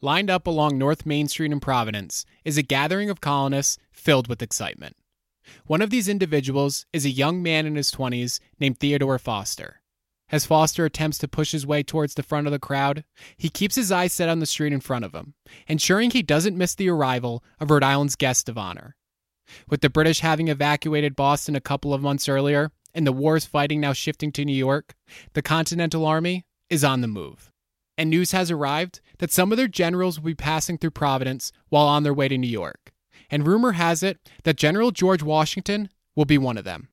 Lined 0.02 0.30
up 0.30 0.46
along 0.46 0.78
North 0.78 1.06
Main 1.06 1.30
Street 1.30 1.54
in 1.54 1.62
Providence 1.62 2.26
is 2.44 2.58
a 2.58 2.62
gathering 2.62 3.10
of 3.10 3.22
colonists 3.22 3.78
filled 3.94 4.28
with 4.28 4.42
excitement. 4.42 4.98
One 5.66 5.82
of 5.82 5.92
these 5.92 6.10
individuals 6.10 6.86
is 6.92 7.06
a 7.06 7.10
young 7.10 7.42
man 7.42 7.66
in 7.66 7.78
his 7.78 7.90
20s 7.90 8.42
named 8.60 8.82
Theodore 8.82 9.18
Foster. 9.18 9.79
As 10.32 10.46
Foster 10.46 10.86
attempts 10.86 11.18
to 11.20 11.28
push 11.28 11.52
his 11.52 11.66
way 11.66 11.84
towards 11.84 12.14
the 12.14 12.24
front 12.24 12.48
of 12.48 12.52
the 12.52 12.60
crowd, 12.60 13.04
he 13.36 13.50
keeps 13.50 13.76
his 13.76 13.92
eyes 13.92 14.14
set 14.14 14.30
on 14.30 14.40
the 14.40 14.46
street 14.46 14.74
in 14.74 14.80
front 14.80 15.06
of 15.06 15.14
him, 15.14 15.34
ensuring 15.68 16.12
he 16.12 16.22
doesn't 16.22 16.58
miss 16.58 16.76
the 16.76 16.90
arrival 16.90 17.44
of 17.60 17.72
Rhode 17.72 17.84
Island's 17.84 18.16
guest 18.16 18.48
of 18.48 18.58
honor. 18.58 18.96
With 19.68 19.82
the 19.82 19.90
British 19.90 20.20
having 20.20 20.48
evacuated 20.48 21.16
Boston 21.16 21.56
a 21.56 21.62
couple 21.62 21.94
of 21.94 22.02
months 22.02 22.30
earlier, 22.30 22.72
and 22.94 23.08
the 23.08 23.12
war's 23.12 23.46
fighting 23.46 23.82
now 23.82 23.94
shifting 23.94 24.32
to 24.34 24.46
New 24.46 24.56
York, 24.56 24.96
the 25.34 25.42
Continental 25.42 26.06
Army 26.06 26.46
is 26.70 26.84
on 26.84 27.02
the 27.02 27.08
move. 27.08 27.52
And 27.98 28.10
news 28.10 28.32
has 28.32 28.52
arrived 28.52 29.02
that 29.18 29.32
some 29.32 29.52
of 29.52 29.58
their 29.58 29.68
generals 29.68 30.20
will 30.20 30.28
be 30.28 30.36
passing 30.36 30.78
through 30.78 30.92
Providence 30.92 31.52
while 31.70 31.88
on 31.88 32.04
their 32.04 32.14
way 32.14 32.28
to 32.28 32.38
New 32.38 32.48
York 32.48 32.94
and 33.30 33.46
rumor 33.46 33.74
has 33.74 34.04
it 34.04 34.18
that 34.44 34.58
General 34.58 34.92
George 34.92 35.24
Washington 35.24 35.90
will 36.16 36.26
be 36.26 36.38
one 36.38 36.58
of 36.58 36.64
them. 36.64 36.90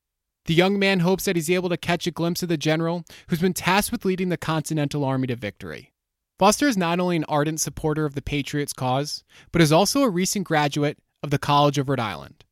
The 0.46 0.54
young 0.54 0.78
man 0.78 1.00
hopes 1.00 1.24
that 1.24 1.34
he's 1.34 1.50
able 1.50 1.68
to 1.70 1.76
catch 1.76 2.06
a 2.06 2.12
glimpse 2.12 2.42
of 2.42 2.48
the 2.48 2.56
general 2.56 3.04
who's 3.28 3.40
been 3.40 3.52
tasked 3.52 3.90
with 3.90 4.04
leading 4.04 4.28
the 4.28 4.36
Continental 4.36 5.04
Army 5.04 5.26
to 5.26 5.34
victory. 5.36 5.92
Foster 6.38 6.68
is 6.68 6.76
not 6.76 7.00
only 7.00 7.16
an 7.16 7.24
ardent 7.28 7.60
supporter 7.60 8.04
of 8.04 8.14
the 8.14 8.22
Patriots' 8.22 8.72
cause, 8.72 9.24
but 9.50 9.60
is 9.60 9.72
also 9.72 10.02
a 10.02 10.08
recent 10.08 10.46
graduate 10.46 10.98
of 11.22 11.30
the 11.30 11.38
College 11.38 11.78
of 11.78 11.88
Rhode 11.88 11.98
Island. 11.98 12.44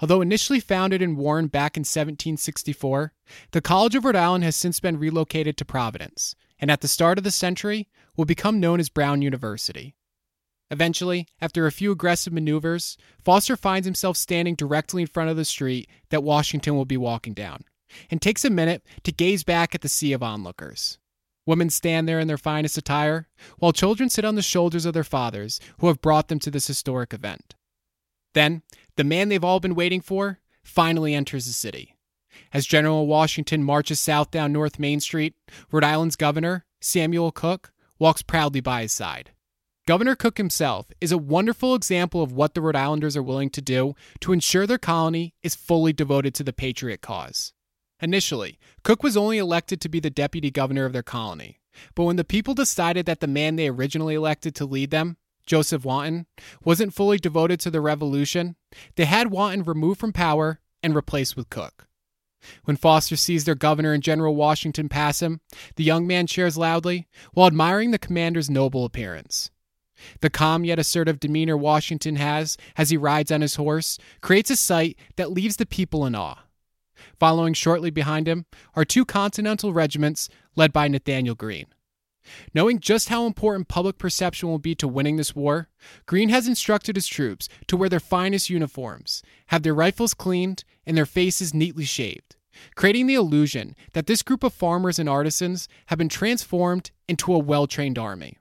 Although 0.00 0.22
initially 0.22 0.60
founded 0.60 1.02
in 1.02 1.16
Warren 1.16 1.48
back 1.48 1.76
in 1.76 1.82
1764, 1.82 3.12
the 3.50 3.60
College 3.60 3.94
of 3.94 4.06
Rhode 4.06 4.16
Island 4.16 4.44
has 4.44 4.56
since 4.56 4.80
been 4.80 4.98
relocated 4.98 5.58
to 5.58 5.64
Providence, 5.66 6.34
and 6.58 6.70
at 6.70 6.80
the 6.80 6.88
start 6.88 7.18
of 7.18 7.24
the 7.24 7.30
century 7.30 7.88
will 8.16 8.24
become 8.24 8.60
known 8.60 8.80
as 8.80 8.88
Brown 8.88 9.20
University. 9.20 9.94
Eventually, 10.70 11.28
after 11.40 11.66
a 11.66 11.72
few 11.72 11.92
aggressive 11.92 12.32
maneuvers, 12.32 12.96
Foster 13.24 13.56
finds 13.56 13.86
himself 13.86 14.16
standing 14.16 14.54
directly 14.54 15.02
in 15.02 15.08
front 15.08 15.30
of 15.30 15.36
the 15.36 15.44
street 15.44 15.88
that 16.10 16.24
Washington 16.24 16.74
will 16.74 16.84
be 16.84 16.96
walking 16.96 17.34
down, 17.34 17.64
and 18.10 18.20
takes 18.20 18.44
a 18.44 18.50
minute 18.50 18.82
to 19.04 19.12
gaze 19.12 19.44
back 19.44 19.74
at 19.74 19.82
the 19.82 19.88
sea 19.88 20.12
of 20.12 20.22
onlookers. 20.22 20.98
Women 21.46 21.70
stand 21.70 22.08
there 22.08 22.18
in 22.18 22.26
their 22.26 22.36
finest 22.36 22.76
attire, 22.76 23.28
while 23.58 23.72
children 23.72 24.10
sit 24.10 24.24
on 24.24 24.34
the 24.34 24.42
shoulders 24.42 24.84
of 24.84 24.94
their 24.94 25.04
fathers 25.04 25.60
who 25.78 25.86
have 25.86 26.02
brought 26.02 26.26
them 26.26 26.40
to 26.40 26.50
this 26.50 26.66
historic 26.66 27.14
event. 27.14 27.54
Then, 28.34 28.62
the 28.96 29.04
man 29.04 29.28
they've 29.28 29.44
all 29.44 29.60
been 29.60 29.76
waiting 29.76 30.00
for 30.00 30.40
finally 30.64 31.14
enters 31.14 31.46
the 31.46 31.52
city. 31.52 31.96
As 32.52 32.66
General 32.66 33.06
Washington 33.06 33.62
marches 33.62 34.00
south 34.00 34.32
down 34.32 34.52
North 34.52 34.80
Main 34.80 34.98
Street, 34.98 35.34
Rhode 35.70 35.84
Island's 35.84 36.16
governor, 36.16 36.64
Samuel 36.80 37.30
Cook, 37.30 37.72
walks 37.98 38.22
proudly 38.22 38.60
by 38.60 38.82
his 38.82 38.92
side. 38.92 39.30
Governor 39.86 40.16
Cook 40.16 40.36
himself 40.36 40.90
is 41.00 41.12
a 41.12 41.18
wonderful 41.18 41.76
example 41.76 42.20
of 42.20 42.32
what 42.32 42.54
the 42.54 42.60
Rhode 42.60 42.74
Islanders 42.74 43.16
are 43.16 43.22
willing 43.22 43.50
to 43.50 43.62
do 43.62 43.94
to 44.18 44.32
ensure 44.32 44.66
their 44.66 44.78
colony 44.78 45.32
is 45.44 45.54
fully 45.54 45.92
devoted 45.92 46.34
to 46.34 46.42
the 46.42 46.52
Patriot 46.52 47.02
cause. 47.02 47.52
Initially, 48.02 48.58
Cook 48.82 49.04
was 49.04 49.16
only 49.16 49.38
elected 49.38 49.80
to 49.80 49.88
be 49.88 50.00
the 50.00 50.10
deputy 50.10 50.50
governor 50.50 50.86
of 50.86 50.92
their 50.92 51.04
colony, 51.04 51.60
but 51.94 52.02
when 52.02 52.16
the 52.16 52.24
people 52.24 52.52
decided 52.52 53.06
that 53.06 53.20
the 53.20 53.28
man 53.28 53.54
they 53.54 53.68
originally 53.68 54.16
elected 54.16 54.56
to 54.56 54.64
lead 54.64 54.90
them, 54.90 55.18
Joseph 55.46 55.84
Wanton, 55.84 56.26
wasn't 56.64 56.92
fully 56.92 57.18
devoted 57.18 57.60
to 57.60 57.70
the 57.70 57.80
revolution, 57.80 58.56
they 58.96 59.04
had 59.04 59.30
Wanton 59.30 59.62
removed 59.62 60.00
from 60.00 60.12
power 60.12 60.58
and 60.82 60.96
replaced 60.96 61.36
with 61.36 61.48
Cook. 61.48 61.86
When 62.64 62.76
Foster 62.76 63.14
sees 63.14 63.44
their 63.44 63.54
governor 63.54 63.92
and 63.92 64.02
General 64.02 64.34
Washington 64.34 64.88
pass 64.88 65.22
him, 65.22 65.40
the 65.76 65.84
young 65.84 66.08
man 66.08 66.26
cheers 66.26 66.58
loudly 66.58 67.06
while 67.34 67.46
admiring 67.46 67.92
the 67.92 68.00
commander's 68.00 68.50
noble 68.50 68.84
appearance. 68.84 69.52
The 70.20 70.30
calm 70.30 70.64
yet 70.64 70.78
assertive 70.78 71.20
demeanor 71.20 71.56
Washington 71.56 72.16
has 72.16 72.56
as 72.76 72.90
he 72.90 72.96
rides 72.96 73.32
on 73.32 73.40
his 73.40 73.56
horse 73.56 73.98
creates 74.20 74.50
a 74.50 74.56
sight 74.56 74.96
that 75.16 75.32
leaves 75.32 75.56
the 75.56 75.66
people 75.66 76.06
in 76.06 76.14
awe. 76.14 76.44
Following 77.18 77.54
shortly 77.54 77.90
behind 77.90 78.26
him 78.26 78.46
are 78.74 78.84
two 78.84 79.04
Continental 79.04 79.72
regiments 79.72 80.28
led 80.54 80.72
by 80.72 80.88
Nathanael 80.88 81.34
Greene. 81.34 81.66
Knowing 82.54 82.80
just 82.80 83.08
how 83.08 83.26
important 83.26 83.68
public 83.68 83.98
perception 83.98 84.48
will 84.48 84.58
be 84.58 84.74
to 84.74 84.88
winning 84.88 85.16
this 85.16 85.34
war, 85.34 85.68
Greene 86.06 86.28
has 86.28 86.48
instructed 86.48 86.96
his 86.96 87.06
troops 87.06 87.48
to 87.68 87.76
wear 87.76 87.88
their 87.88 88.00
finest 88.00 88.50
uniforms, 88.50 89.22
have 89.46 89.62
their 89.62 89.74
rifles 89.74 90.14
cleaned, 90.14 90.64
and 90.84 90.96
their 90.96 91.06
faces 91.06 91.54
neatly 91.54 91.84
shaved, 91.84 92.36
creating 92.74 93.06
the 93.06 93.14
illusion 93.14 93.76
that 93.92 94.06
this 94.06 94.22
group 94.22 94.42
of 94.42 94.52
farmers 94.52 94.98
and 94.98 95.08
artisans 95.08 95.68
have 95.86 95.98
been 95.98 96.08
transformed 96.08 96.90
into 97.08 97.32
a 97.32 97.38
well 97.38 97.66
trained 97.66 97.98
army. 97.98 98.38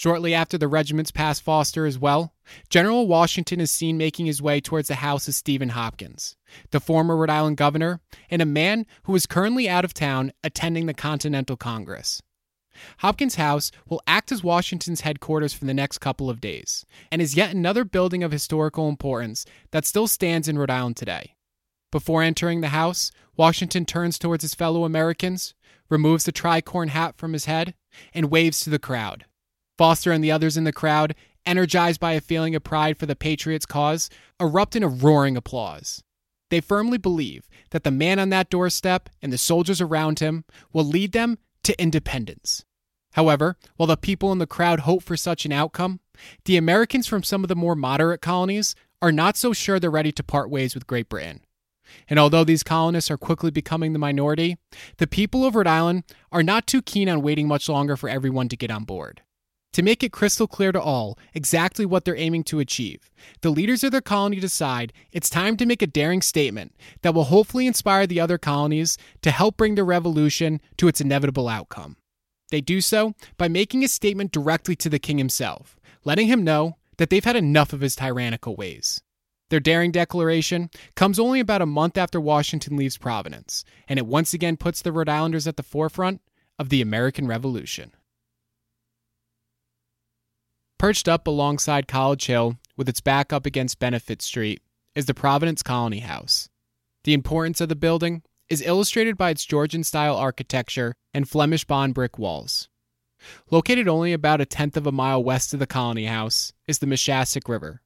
Shortly 0.00 0.32
after 0.32 0.56
the 0.56 0.66
regiments 0.66 1.10
pass 1.10 1.40
Foster 1.40 1.84
as 1.84 1.98
well, 1.98 2.32
General 2.70 3.06
Washington 3.06 3.60
is 3.60 3.70
seen 3.70 3.98
making 3.98 4.24
his 4.24 4.40
way 4.40 4.58
towards 4.58 4.88
the 4.88 4.94
house 4.94 5.28
of 5.28 5.34
Stephen 5.34 5.68
Hopkins, 5.68 6.36
the 6.70 6.80
former 6.80 7.14
Rhode 7.14 7.28
Island 7.28 7.58
governor, 7.58 8.00
and 8.30 8.40
a 8.40 8.46
man 8.46 8.86
who 9.02 9.14
is 9.14 9.26
currently 9.26 9.68
out 9.68 9.84
of 9.84 9.92
town 9.92 10.32
attending 10.42 10.86
the 10.86 10.94
Continental 10.94 11.54
Congress. 11.54 12.22
Hopkins 13.00 13.34
House 13.34 13.70
will 13.90 14.00
act 14.06 14.32
as 14.32 14.42
Washington's 14.42 15.02
headquarters 15.02 15.52
for 15.52 15.66
the 15.66 15.74
next 15.74 15.98
couple 15.98 16.30
of 16.30 16.40
days, 16.40 16.86
and 17.12 17.20
is 17.20 17.36
yet 17.36 17.54
another 17.54 17.84
building 17.84 18.24
of 18.24 18.32
historical 18.32 18.88
importance 18.88 19.44
that 19.70 19.84
still 19.84 20.06
stands 20.06 20.48
in 20.48 20.58
Rhode 20.58 20.70
Island 20.70 20.96
today. 20.96 21.36
Before 21.92 22.22
entering 22.22 22.62
the 22.62 22.68
house, 22.68 23.12
Washington 23.36 23.84
turns 23.84 24.18
towards 24.18 24.40
his 24.40 24.54
fellow 24.54 24.84
Americans, 24.86 25.52
removes 25.90 26.24
the 26.24 26.32
tricorn 26.32 26.88
hat 26.88 27.18
from 27.18 27.34
his 27.34 27.44
head, 27.44 27.74
and 28.14 28.30
waves 28.30 28.60
to 28.60 28.70
the 28.70 28.78
crowd. 28.78 29.26
Foster 29.80 30.12
and 30.12 30.22
the 30.22 30.30
others 30.30 30.58
in 30.58 30.64
the 30.64 30.74
crowd, 30.74 31.14
energized 31.46 32.00
by 32.00 32.12
a 32.12 32.20
feeling 32.20 32.54
of 32.54 32.62
pride 32.62 32.98
for 32.98 33.06
the 33.06 33.16
Patriots' 33.16 33.64
cause, 33.64 34.10
erupt 34.38 34.76
in 34.76 34.82
a 34.82 34.88
roaring 34.88 35.38
applause. 35.38 36.04
They 36.50 36.60
firmly 36.60 36.98
believe 36.98 37.48
that 37.70 37.82
the 37.82 37.90
man 37.90 38.18
on 38.18 38.28
that 38.28 38.50
doorstep 38.50 39.08
and 39.22 39.32
the 39.32 39.38
soldiers 39.38 39.80
around 39.80 40.18
him 40.18 40.44
will 40.70 40.84
lead 40.84 41.12
them 41.12 41.38
to 41.62 41.80
independence. 41.80 42.62
However, 43.14 43.56
while 43.76 43.86
the 43.86 43.96
people 43.96 44.32
in 44.32 44.38
the 44.38 44.46
crowd 44.46 44.80
hope 44.80 45.02
for 45.02 45.16
such 45.16 45.46
an 45.46 45.52
outcome, 45.52 46.00
the 46.44 46.58
Americans 46.58 47.06
from 47.06 47.22
some 47.22 47.42
of 47.42 47.48
the 47.48 47.56
more 47.56 47.74
moderate 47.74 48.20
colonies 48.20 48.74
are 49.00 49.10
not 49.10 49.38
so 49.38 49.54
sure 49.54 49.80
they're 49.80 49.90
ready 49.90 50.12
to 50.12 50.22
part 50.22 50.50
ways 50.50 50.74
with 50.74 50.86
Great 50.86 51.08
Britain. 51.08 51.40
And 52.06 52.18
although 52.18 52.44
these 52.44 52.62
colonists 52.62 53.10
are 53.10 53.16
quickly 53.16 53.50
becoming 53.50 53.94
the 53.94 53.98
minority, 53.98 54.58
the 54.98 55.06
people 55.06 55.46
of 55.46 55.54
Rhode 55.54 55.66
Island 55.66 56.04
are 56.30 56.42
not 56.42 56.66
too 56.66 56.82
keen 56.82 57.08
on 57.08 57.22
waiting 57.22 57.48
much 57.48 57.66
longer 57.66 57.96
for 57.96 58.10
everyone 58.10 58.50
to 58.50 58.58
get 58.58 58.70
on 58.70 58.84
board. 58.84 59.22
To 59.74 59.82
make 59.82 60.02
it 60.02 60.10
crystal 60.10 60.48
clear 60.48 60.72
to 60.72 60.80
all 60.80 61.16
exactly 61.32 61.86
what 61.86 62.04
they're 62.04 62.16
aiming 62.16 62.42
to 62.44 62.58
achieve, 62.58 63.08
the 63.40 63.50
leaders 63.50 63.84
of 63.84 63.92
their 63.92 64.00
colony 64.00 64.40
decide 64.40 64.92
it's 65.12 65.30
time 65.30 65.56
to 65.58 65.66
make 65.66 65.80
a 65.80 65.86
daring 65.86 66.22
statement 66.22 66.74
that 67.02 67.14
will 67.14 67.24
hopefully 67.24 67.68
inspire 67.68 68.06
the 68.06 68.18
other 68.18 68.36
colonies 68.36 68.98
to 69.22 69.30
help 69.30 69.56
bring 69.56 69.76
the 69.76 69.84
revolution 69.84 70.60
to 70.76 70.88
its 70.88 71.00
inevitable 71.00 71.48
outcome. 71.48 71.96
They 72.50 72.60
do 72.60 72.80
so 72.80 73.14
by 73.38 73.46
making 73.46 73.84
a 73.84 73.88
statement 73.88 74.32
directly 74.32 74.74
to 74.74 74.88
the 74.88 74.98
king 74.98 75.18
himself, 75.18 75.78
letting 76.04 76.26
him 76.26 76.42
know 76.42 76.76
that 76.96 77.08
they've 77.10 77.24
had 77.24 77.36
enough 77.36 77.72
of 77.72 77.80
his 77.80 77.94
tyrannical 77.94 78.56
ways. 78.56 79.02
Their 79.50 79.60
daring 79.60 79.92
declaration 79.92 80.70
comes 80.96 81.20
only 81.20 81.38
about 81.38 81.62
a 81.62 81.66
month 81.66 81.96
after 81.96 82.20
Washington 82.20 82.76
leaves 82.76 82.98
Providence, 82.98 83.64
and 83.88 84.00
it 84.00 84.06
once 84.06 84.34
again 84.34 84.56
puts 84.56 84.82
the 84.82 84.90
Rhode 84.90 85.08
Islanders 85.08 85.46
at 85.46 85.56
the 85.56 85.62
forefront 85.62 86.20
of 86.58 86.70
the 86.70 86.82
American 86.82 87.28
Revolution. 87.28 87.92
Perched 90.80 91.08
up 91.08 91.26
alongside 91.26 91.86
College 91.86 92.24
Hill, 92.24 92.56
with 92.74 92.88
its 92.88 93.02
back 93.02 93.34
up 93.34 93.44
against 93.44 93.78
Benefit 93.78 94.22
Street, 94.22 94.62
is 94.94 95.04
the 95.04 95.12
Providence 95.12 95.62
Colony 95.62 95.98
House. 95.98 96.48
The 97.04 97.12
importance 97.12 97.60
of 97.60 97.68
the 97.68 97.76
building 97.76 98.22
is 98.48 98.62
illustrated 98.62 99.18
by 99.18 99.28
its 99.28 99.44
Georgian 99.44 99.84
style 99.84 100.16
architecture 100.16 100.94
and 101.12 101.28
Flemish 101.28 101.66
bond 101.66 101.92
brick 101.92 102.18
walls. 102.18 102.70
Located 103.50 103.88
only 103.88 104.14
about 104.14 104.40
a 104.40 104.46
tenth 104.46 104.74
of 104.74 104.86
a 104.86 104.90
mile 104.90 105.22
west 105.22 105.52
of 105.52 105.60
the 105.60 105.66
Colony 105.66 106.06
House 106.06 106.54
is 106.66 106.78
the 106.78 106.86
Moshassuck 106.86 107.46
River, 107.46 107.82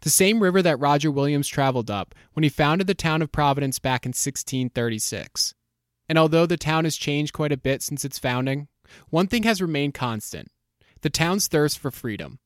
the 0.00 0.10
same 0.10 0.42
river 0.42 0.60
that 0.60 0.78
Roger 0.78 1.10
Williams 1.10 1.48
traveled 1.48 1.90
up 1.90 2.14
when 2.34 2.42
he 2.42 2.50
founded 2.50 2.86
the 2.86 2.94
town 2.94 3.22
of 3.22 3.32
Providence 3.32 3.78
back 3.78 4.04
in 4.04 4.10
1636. 4.10 5.54
And 6.10 6.18
although 6.18 6.44
the 6.44 6.58
town 6.58 6.84
has 6.84 6.96
changed 6.96 7.32
quite 7.32 7.52
a 7.52 7.56
bit 7.56 7.82
since 7.82 8.04
its 8.04 8.18
founding, 8.18 8.68
one 9.08 9.28
thing 9.28 9.44
has 9.44 9.62
remained 9.62 9.94
constant 9.94 10.50
the 11.04 11.10
town's 11.10 11.48
thirst 11.48 11.78
for 11.78 11.90
freedom. 11.90 12.38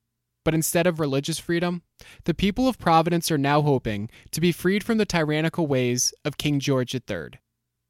But 0.43 0.53
instead 0.53 0.85
of 0.85 0.99
religious 0.99 1.39
freedom, 1.39 1.81
the 2.25 2.33
people 2.33 2.67
of 2.67 2.77
Providence 2.77 3.31
are 3.31 3.37
now 3.37 3.61
hoping 3.61 4.09
to 4.31 4.41
be 4.41 4.51
freed 4.51 4.83
from 4.83 4.97
the 4.97 5.05
tyrannical 5.05 5.65
ways 5.65 6.13
of 6.25 6.37
King 6.37 6.59
George 6.59 6.93
III. 6.93 7.39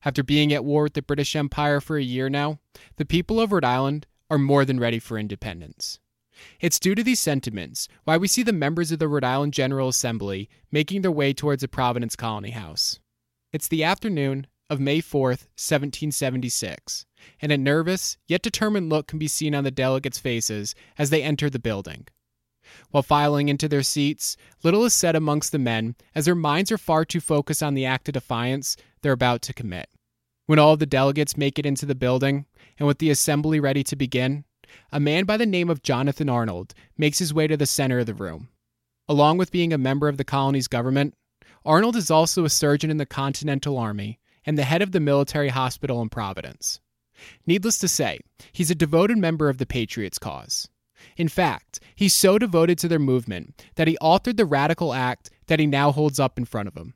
After 0.05 0.21
being 0.21 0.53
at 0.53 0.63
war 0.63 0.83
with 0.83 0.93
the 0.93 1.01
British 1.01 1.35
Empire 1.35 1.81
for 1.81 1.97
a 1.97 2.03
year 2.03 2.29
now, 2.29 2.59
the 2.97 3.05
people 3.05 3.41
of 3.41 3.51
Rhode 3.51 3.65
Island 3.65 4.05
are 4.29 4.37
more 4.37 4.63
than 4.63 4.79
ready 4.79 4.99
for 4.99 5.17
independence. 5.17 5.99
It's 6.61 6.79
due 6.79 6.93
to 6.93 7.03
these 7.03 7.19
sentiments 7.19 7.87
why 8.03 8.17
we 8.17 8.27
see 8.27 8.43
the 8.43 8.53
members 8.53 8.91
of 8.91 8.99
the 8.99 9.07
Rhode 9.07 9.23
Island 9.23 9.53
General 9.53 9.89
Assembly 9.89 10.49
making 10.71 11.01
their 11.01 11.11
way 11.11 11.33
towards 11.33 11.61
the 11.61 11.67
Providence 11.67 12.15
Colony 12.15 12.51
House. 12.51 12.99
It's 13.51 13.67
the 13.67 13.83
afternoon 13.83 14.45
of 14.69 14.79
May 14.79 14.99
4th, 14.99 15.47
1776, 15.57 17.05
and 17.41 17.51
a 17.51 17.57
nervous 17.57 18.17
yet 18.27 18.41
determined 18.41 18.89
look 18.89 19.07
can 19.07 19.17
be 19.17 19.27
seen 19.27 19.55
on 19.55 19.63
the 19.63 19.71
delegates' 19.71 20.19
faces 20.19 20.75
as 20.97 21.09
they 21.09 21.23
enter 21.23 21.49
the 21.49 21.59
building. 21.59 22.07
While 22.91 23.03
filing 23.03 23.49
into 23.49 23.67
their 23.67 23.81
seats, 23.81 24.37
little 24.63 24.85
is 24.85 24.93
said 24.93 25.15
amongst 25.15 25.51
the 25.51 25.59
men 25.59 25.95
as 26.13 26.25
their 26.25 26.35
minds 26.35 26.71
are 26.71 26.77
far 26.77 27.03
too 27.03 27.19
focused 27.19 27.63
on 27.63 27.73
the 27.73 27.85
act 27.85 28.07
of 28.09 28.13
defiance 28.13 28.77
they're 29.01 29.11
about 29.11 29.41
to 29.43 29.53
commit. 29.53 29.89
When 30.45 30.59
all 30.59 30.77
the 30.77 30.85
delegates 30.85 31.37
make 31.37 31.57
it 31.57 31.65
into 31.65 31.85
the 31.85 31.95
building, 31.95 32.45
and 32.77 32.87
with 32.87 32.99
the 32.99 33.09
assembly 33.09 33.59
ready 33.59 33.83
to 33.85 33.95
begin, 33.95 34.45
a 34.91 34.99
man 34.99 35.25
by 35.25 35.37
the 35.37 35.45
name 35.45 35.69
of 35.69 35.81
Jonathan 35.81 36.29
Arnold 36.29 36.75
makes 36.95 37.17
his 37.17 37.33
way 37.33 37.47
to 37.47 37.57
the 37.57 37.65
center 37.65 37.99
of 37.99 38.05
the 38.05 38.13
room. 38.13 38.49
Along 39.07 39.37
with 39.37 39.51
being 39.51 39.73
a 39.73 39.77
member 39.79 40.07
of 40.07 40.17
the 40.17 40.23
colony's 40.23 40.67
government, 40.67 41.15
Arnold 41.65 41.95
is 41.95 42.11
also 42.11 42.45
a 42.45 42.49
surgeon 42.49 42.91
in 42.91 42.97
the 42.97 43.05
Continental 43.05 43.77
Army 43.77 44.18
and 44.45 44.57
the 44.57 44.63
head 44.63 44.81
of 44.81 44.91
the 44.91 44.99
military 44.99 45.49
hospital 45.49 46.01
in 46.01 46.09
Providence. 46.09 46.79
Needless 47.45 47.77
to 47.79 47.87
say, 47.87 48.19
he's 48.51 48.71
a 48.71 48.75
devoted 48.75 49.17
member 49.17 49.49
of 49.49 49.57
the 49.57 49.65
Patriots' 49.65 50.19
cause. 50.19 50.67
In 51.17 51.27
fact, 51.27 51.79
he's 51.95 52.13
so 52.13 52.37
devoted 52.37 52.77
to 52.79 52.87
their 52.87 52.99
movement 52.99 53.65
that 53.75 53.87
he 53.87 53.97
authored 54.01 54.37
the 54.37 54.45
radical 54.45 54.93
act 54.93 55.29
that 55.47 55.59
he 55.59 55.67
now 55.67 55.91
holds 55.91 56.19
up 56.19 56.37
in 56.37 56.45
front 56.45 56.67
of 56.67 56.75
him. 56.75 56.93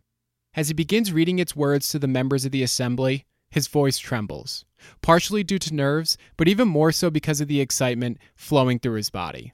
As 0.55 0.67
he 0.67 0.73
begins 0.73 1.11
reading 1.11 1.39
its 1.39 1.55
words 1.55 1.89
to 1.89 1.99
the 1.99 2.07
members 2.07 2.45
of 2.45 2.51
the 2.51 2.63
assembly, 2.63 3.25
his 3.49 3.67
voice 3.67 3.97
trembles, 3.97 4.65
partially 5.01 5.43
due 5.43 5.59
to 5.59 5.73
nerves, 5.73 6.17
but 6.37 6.47
even 6.47 6.67
more 6.67 6.91
so 6.91 7.09
because 7.09 7.41
of 7.41 7.47
the 7.47 7.61
excitement 7.61 8.17
flowing 8.35 8.79
through 8.79 8.95
his 8.95 9.09
body. 9.09 9.53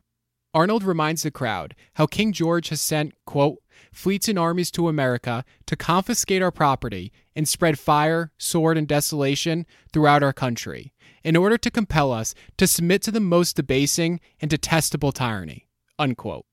Arnold 0.53 0.83
reminds 0.83 1.23
the 1.23 1.31
crowd 1.31 1.75
how 1.93 2.07
King 2.07 2.33
George 2.33 2.69
has 2.69 2.81
sent, 2.81 3.13
quote, 3.25 3.61
fleets 3.91 4.27
and 4.27 4.39
armies 4.39 4.71
to 4.71 4.87
America 4.87 5.43
to 5.65 5.75
confiscate 5.75 6.41
our 6.41 6.51
property 6.51 7.11
and 7.35 7.47
spread 7.47 7.79
fire, 7.79 8.31
sword, 8.37 8.77
and 8.77 8.87
desolation 8.87 9.65
throughout 9.91 10.23
our 10.23 10.33
country 10.33 10.93
in 11.23 11.35
order 11.35 11.57
to 11.57 11.71
compel 11.71 12.11
us 12.11 12.33
to 12.57 12.67
submit 12.67 13.01
to 13.03 13.11
the 13.11 13.19
most 13.19 13.55
debasing 13.55 14.19
and 14.39 14.49
detestable 14.49 15.11
tyranny. 15.11 15.67
Unquote. 15.97 16.45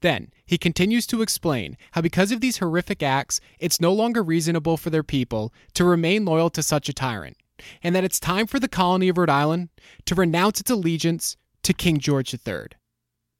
Then, 0.00 0.32
he 0.44 0.58
continues 0.58 1.06
to 1.06 1.22
explain 1.22 1.76
how 1.92 2.00
because 2.00 2.32
of 2.32 2.40
these 2.40 2.58
horrific 2.58 3.02
acts, 3.02 3.40
it's 3.58 3.80
no 3.80 3.92
longer 3.92 4.22
reasonable 4.22 4.76
for 4.76 4.90
their 4.90 5.02
people 5.02 5.52
to 5.74 5.84
remain 5.84 6.24
loyal 6.24 6.50
to 6.50 6.62
such 6.62 6.88
a 6.88 6.92
tyrant, 6.92 7.36
and 7.82 7.94
that 7.94 8.04
it's 8.04 8.20
time 8.20 8.46
for 8.46 8.58
the 8.58 8.68
colony 8.68 9.08
of 9.08 9.18
Rhode 9.18 9.30
Island 9.30 9.68
to 10.06 10.14
renounce 10.14 10.60
its 10.60 10.70
allegiance 10.70 11.36
to 11.62 11.72
King 11.72 11.98
George 11.98 12.34
III. 12.34 12.68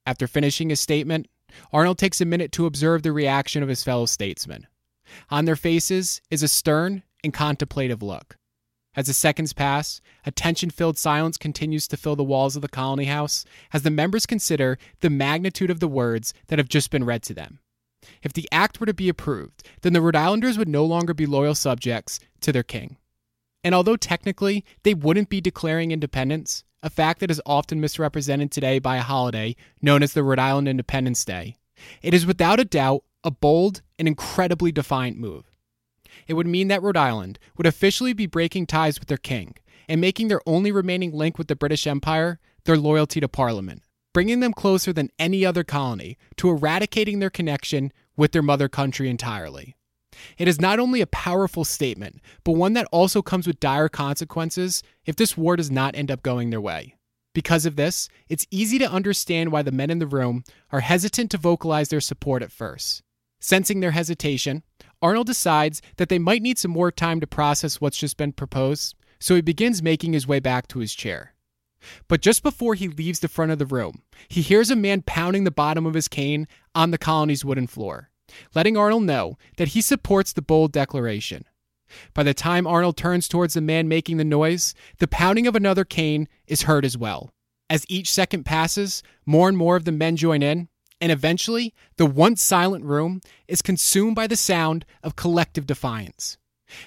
After 0.05 0.27
finishing 0.27 0.69
his 0.69 0.81
statement, 0.81 1.27
Arnold 1.71 1.97
takes 1.97 2.21
a 2.21 2.25
minute 2.25 2.51
to 2.53 2.65
observe 2.65 3.03
the 3.03 3.11
reaction 3.11 3.63
of 3.63 3.69
his 3.69 3.83
fellow 3.83 4.05
statesmen. 4.05 4.67
On 5.29 5.45
their 5.45 5.55
faces 5.55 6.21
is 6.29 6.43
a 6.43 6.47
stern 6.47 7.03
and 7.23 7.33
contemplative 7.33 8.01
look. 8.01 8.37
As 8.93 9.07
the 9.07 9.13
seconds 9.13 9.53
pass, 9.53 10.01
a 10.25 10.31
tension 10.31 10.69
filled 10.69 10.97
silence 10.97 11.37
continues 11.37 11.87
to 11.87 11.97
fill 11.97 12.17
the 12.17 12.23
walls 12.23 12.55
of 12.55 12.61
the 12.61 12.67
colony 12.67 13.05
house 13.05 13.45
as 13.71 13.83
the 13.83 13.89
members 13.89 14.25
consider 14.25 14.77
the 14.99 15.09
magnitude 15.09 15.69
of 15.69 15.79
the 15.79 15.87
words 15.87 16.33
that 16.47 16.59
have 16.59 16.67
just 16.67 16.91
been 16.91 17.05
read 17.05 17.23
to 17.23 17.33
them. 17.33 17.59
If 18.21 18.33
the 18.33 18.49
act 18.51 18.79
were 18.79 18.85
to 18.87 18.93
be 18.93 19.07
approved, 19.07 19.63
then 19.81 19.93
the 19.93 20.01
Rhode 20.01 20.15
Islanders 20.15 20.57
would 20.57 20.67
no 20.67 20.83
longer 20.83 21.13
be 21.13 21.25
loyal 21.25 21.55
subjects 21.55 22.19
to 22.41 22.51
their 22.51 22.63
king. 22.63 22.97
And 23.63 23.73
although 23.75 23.95
technically 23.95 24.65
they 24.83 24.93
wouldn't 24.93 25.29
be 25.29 25.39
declaring 25.39 25.91
independence, 25.91 26.63
a 26.83 26.89
fact 26.89 27.19
that 27.19 27.31
is 27.31 27.41
often 27.45 27.79
misrepresented 27.79 28.51
today 28.51 28.79
by 28.79 28.97
a 28.97 29.01
holiday 29.01 29.55
known 29.81 30.03
as 30.03 30.13
the 30.13 30.23
Rhode 30.23 30.39
Island 30.39 30.67
Independence 30.67 31.23
Day, 31.25 31.57
it 32.01 32.13
is 32.13 32.25
without 32.25 32.59
a 32.59 32.65
doubt 32.65 33.03
a 33.23 33.31
bold 33.31 33.81
and 33.99 34.07
incredibly 34.07 34.71
defiant 34.71 35.17
move 35.17 35.51
it 36.27 36.33
would 36.33 36.47
mean 36.47 36.67
that 36.67 36.81
Rhode 36.81 36.97
Island 36.97 37.39
would 37.57 37.67
officially 37.67 38.13
be 38.13 38.25
breaking 38.25 38.67
ties 38.67 38.99
with 38.99 39.07
their 39.07 39.17
king 39.17 39.55
and 39.87 40.01
making 40.01 40.27
their 40.27 40.41
only 40.45 40.71
remaining 40.71 41.11
link 41.11 41.37
with 41.37 41.47
the 41.47 41.55
British 41.55 41.87
Empire 41.87 42.39
their 42.65 42.77
loyalty 42.77 43.19
to 43.19 43.27
Parliament, 43.27 43.83
bringing 44.13 44.39
them 44.39 44.53
closer 44.53 44.93
than 44.93 45.09
any 45.17 45.45
other 45.45 45.63
colony 45.63 46.17
to 46.37 46.49
eradicating 46.49 47.19
their 47.19 47.29
connection 47.29 47.91
with 48.15 48.31
their 48.31 48.43
mother 48.43 48.69
country 48.69 49.09
entirely. 49.09 49.75
It 50.37 50.47
is 50.47 50.61
not 50.61 50.79
only 50.79 51.01
a 51.01 51.07
powerful 51.07 51.65
statement, 51.65 52.21
but 52.43 52.53
one 52.53 52.73
that 52.73 52.87
also 52.91 53.21
comes 53.21 53.47
with 53.47 53.59
dire 53.59 53.89
consequences 53.89 54.83
if 55.05 55.15
this 55.15 55.37
war 55.37 55.55
does 55.55 55.71
not 55.71 55.95
end 55.95 56.11
up 56.11 56.23
going 56.23 56.49
their 56.49 56.61
way. 56.61 56.95
Because 57.33 57.65
of 57.65 57.77
this, 57.77 58.09
it's 58.27 58.47
easy 58.51 58.77
to 58.79 58.91
understand 58.91 59.51
why 59.51 59.61
the 59.61 59.71
men 59.71 59.89
in 59.89 59.99
the 59.99 60.07
room 60.07 60.43
are 60.71 60.81
hesitant 60.81 61.31
to 61.31 61.37
vocalize 61.37 61.89
their 61.89 62.01
support 62.01 62.43
at 62.43 62.51
first. 62.51 63.03
Sensing 63.39 63.79
their 63.79 63.91
hesitation, 63.91 64.63
Arnold 65.01 65.27
decides 65.27 65.81
that 65.97 66.09
they 66.09 66.19
might 66.19 66.43
need 66.43 66.59
some 66.59 66.71
more 66.71 66.91
time 66.91 67.19
to 67.21 67.27
process 67.27 67.81
what's 67.81 67.97
just 67.97 68.17
been 68.17 68.33
proposed, 68.33 68.95
so 69.19 69.33
he 69.35 69.41
begins 69.41 69.81
making 69.81 70.13
his 70.13 70.27
way 70.27 70.39
back 70.39 70.67
to 70.67 70.79
his 70.79 70.93
chair. 70.93 71.33
But 72.07 72.21
just 72.21 72.43
before 72.43 72.75
he 72.75 72.87
leaves 72.87 73.21
the 73.21 73.27
front 73.27 73.51
of 73.51 73.57
the 73.57 73.65
room, 73.65 74.03
he 74.27 74.41
hears 74.41 74.69
a 74.69 74.75
man 74.75 75.01
pounding 75.01 75.43
the 75.43 75.51
bottom 75.51 75.87
of 75.87 75.95
his 75.95 76.07
cane 76.07 76.47
on 76.75 76.91
the 76.91 76.99
colony's 76.99 77.43
wooden 77.43 77.65
floor, 77.65 78.10
letting 78.55 78.77
Arnold 78.77 79.03
know 79.03 79.37
that 79.57 79.69
he 79.69 79.81
supports 79.81 80.33
the 80.33 80.41
bold 80.41 80.71
declaration. 80.71 81.45
By 82.13 82.23
the 82.23 82.33
time 82.33 82.65
Arnold 82.67 82.97
turns 82.97 83.27
towards 83.27 83.53
the 83.53 83.61
man 83.61 83.87
making 83.87 84.17
the 84.17 84.23
noise, 84.23 84.73
the 84.99 85.07
pounding 85.07 85.47
of 85.47 85.55
another 85.55 85.83
cane 85.85 86.27
is 86.47 86.63
heard 86.63 86.85
as 86.85 86.97
well. 86.97 87.31
As 87.69 87.85
each 87.87 88.11
second 88.11 88.43
passes, 88.43 89.03
more 89.25 89.47
and 89.47 89.57
more 89.57 89.75
of 89.75 89.85
the 89.85 89.91
men 89.91 90.15
join 90.15 90.43
in, 90.43 90.67
and 90.99 91.11
eventually, 91.11 91.73
the 91.97 92.05
once 92.05 92.43
silent 92.43 92.85
room 92.85 93.21
is 93.47 93.61
consumed 93.61 94.15
by 94.15 94.27
the 94.27 94.35
sound 94.35 94.85
of 95.03 95.15
collective 95.15 95.65
defiance. 95.65 96.37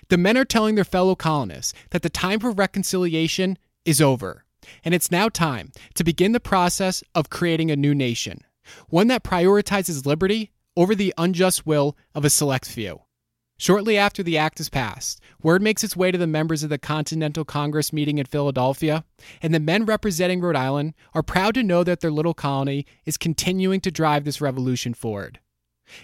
The 0.09 0.17
men 0.17 0.39
are 0.39 0.45
telling 0.45 0.77
their 0.77 0.85
fellow 0.85 1.15
colonists 1.15 1.75
that 1.91 2.03
the 2.03 2.09
time 2.09 2.41
for 2.41 2.51
reconciliation 2.51 3.59
is 3.85 4.01
over, 4.01 4.45
and 4.85 4.95
it's 4.95 5.11
now 5.11 5.29
time 5.29 5.73
to 5.95 6.05
begin 6.05 6.33
the 6.33 6.41
process 6.41 7.03
of 7.15 7.29
creating 7.29 7.71
a 7.71 7.77
new 7.77 7.95
nation, 7.95 8.41
one 8.89 9.09
that 9.09 9.25
prioritizes 9.25 10.07
liberty 10.07 10.53
over 10.77 10.95
the 10.95 11.15
unjust 11.17 11.67
will 11.67 11.97
of 12.15 12.25
a 12.25 12.31
select 12.31 12.67
few. 12.67 13.01
Shortly 13.57 13.97
after 13.97 14.23
the 14.23 14.37
act 14.37 14.59
is 14.59 14.69
passed, 14.69 15.21
word 15.41 15.63
makes 15.63 15.85
its 15.85 15.97
way 15.97 16.11
to 16.11 16.19
the 16.19 16.27
members 16.27 16.65
of 16.65 16.71
the 16.71 16.79
Continental 16.79 17.45
Congress 17.45 17.93
meeting 17.93 18.19
in 18.19 18.27
Philadelphia, 18.27 19.05
and 19.41 19.55
the 19.55 19.61
men 19.61 19.85
representing 19.85 20.41
Rhode 20.41 20.57
Island 20.57 20.95
are 21.15 21.23
proud 21.23 21.55
to 21.55 21.63
know 21.63 21.85
that 21.85 22.01
their 22.01 22.11
little 22.11 22.35
colony 22.35 22.85
is 23.07 23.17
continuing 23.17 23.81
to 23.83 23.93
drive 23.93 24.25
this 24.25 24.41
revolution 24.41 24.93
forward. 24.93 25.39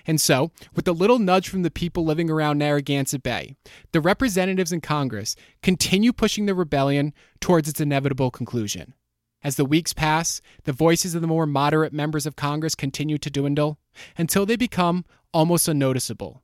And 0.07 0.21
so, 0.21 0.53
with 0.75 0.87
a 0.87 0.93
little 0.93 1.19
nudge 1.19 1.49
from 1.49 1.63
the 1.63 1.71
people 1.71 2.05
living 2.05 2.31
around 2.31 2.59
Narragansett 2.59 3.23
Bay, 3.23 3.57
the 3.93 4.01
representatives 4.01 4.73
in 4.73 4.81
Congress 4.81 5.35
continue 5.63 6.13
pushing 6.13 6.47
the 6.47 6.55
rebellion 6.55 7.13
towards 7.41 7.69
its 7.69 7.81
inevitable 7.81 8.31
conclusion. 8.31 8.95
As 9.43 9.57
the 9.57 9.65
weeks 9.65 9.93
pass, 9.93 10.41
the 10.65 10.73
voices 10.73 11.15
of 11.15 11.23
the 11.23 11.27
more 11.27 11.47
moderate 11.47 11.93
members 11.93 12.27
of 12.27 12.37
Congress 12.37 12.75
continue 12.75 13.17
to 13.19 13.31
dwindle 13.31 13.79
until 14.19 14.45
they 14.45 14.57
become 14.57 15.05
almost 15.33 15.69
unnoticeable. 15.69 16.43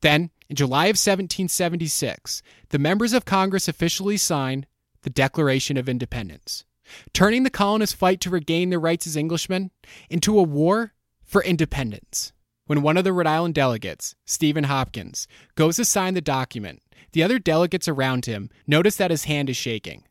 Then, 0.00 0.30
in 0.48 0.56
July 0.56 0.86
of 0.86 0.96
1776, 0.96 2.42
the 2.70 2.78
members 2.78 3.12
of 3.12 3.24
Congress 3.24 3.68
officially 3.68 4.16
sign 4.16 4.66
the 5.02 5.10
Declaration 5.10 5.76
of 5.76 5.88
Independence, 5.88 6.64
turning 7.12 7.42
the 7.42 7.50
colonists' 7.50 7.94
fight 7.94 8.20
to 8.22 8.30
regain 8.30 8.70
their 8.70 8.80
rights 8.80 9.06
as 9.06 9.16
Englishmen 9.16 9.70
into 10.10 10.38
a 10.38 10.42
war 10.42 10.92
for 11.22 11.42
independence. 11.42 12.32
When 12.66 12.82
one 12.82 12.96
of 12.96 13.04
the 13.04 13.12
Rhode 13.12 13.26
Island 13.26 13.54
delegates, 13.54 14.14
Stephen 14.24 14.64
Hopkins, 14.64 15.28
goes 15.54 15.76
to 15.76 15.84
sign 15.84 16.14
the 16.14 16.20
document, 16.20 16.82
the 17.12 17.22
other 17.22 17.38
delegates 17.38 17.88
around 17.88 18.26
him 18.26 18.48
notice 18.66 18.96
that 18.96 19.10
his 19.10 19.24
hand 19.24 19.50
is 19.50 19.56
shaking. 19.56 20.04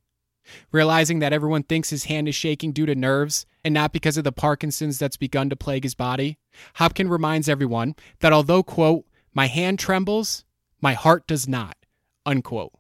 Realizing 0.72 1.20
that 1.20 1.34
everyone 1.34 1.64
thinks 1.64 1.90
his 1.90 2.06
hand 2.06 2.28
is 2.28 2.36
shaking 2.36 2.72
due 2.72 2.86
to 2.86 2.96
nerves 2.96 3.46
and 3.64 3.74
not 3.74 3.94
because 3.94 4.18
of 4.18 4.24
the 4.24 4.32
Parkinson's 4.32 5.00
that's 5.00 5.18
begun 5.18 5.50
to 5.50 5.56
plague 5.56 5.84
his 5.84 5.96
body, 5.96 6.38
Hopkins 6.76 7.10
reminds 7.10 7.48
everyone 7.48 7.96
that 8.20 8.34
although, 8.34 8.64
quote, 8.64 9.06
my 9.34 9.48
hand 9.48 9.80
trembles, 9.80 10.46
my 10.82 10.94
heart 10.94 11.26
does 11.28 11.48
not, 11.48 11.78
unquote. 12.26 12.74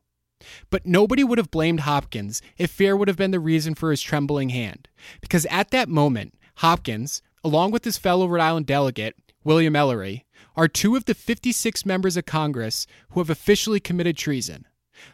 But 0.69 0.85
nobody 0.85 1.23
would 1.23 1.37
have 1.37 1.51
blamed 1.51 1.81
Hopkins 1.81 2.41
if 2.57 2.69
fear 2.69 2.97
would 2.97 3.07
have 3.07 3.17
been 3.17 3.31
the 3.31 3.39
reason 3.39 3.75
for 3.75 3.91
his 3.91 4.01
trembling 4.01 4.49
hand, 4.49 4.89
because 5.21 5.45
at 5.45 5.71
that 5.71 5.87
moment, 5.87 6.33
Hopkins, 6.55 7.21
along 7.43 7.71
with 7.71 7.85
his 7.85 7.97
fellow 7.97 8.27
Rhode 8.27 8.41
Island 8.41 8.65
delegate, 8.65 9.15
William 9.43 9.75
Ellery, 9.75 10.25
are 10.55 10.67
two 10.67 10.95
of 10.95 11.05
the 11.05 11.13
56 11.13 11.85
members 11.85 12.17
of 12.17 12.25
Congress 12.25 12.85
who 13.11 13.19
have 13.19 13.29
officially 13.29 13.79
committed 13.79 14.17
treason, 14.17 14.67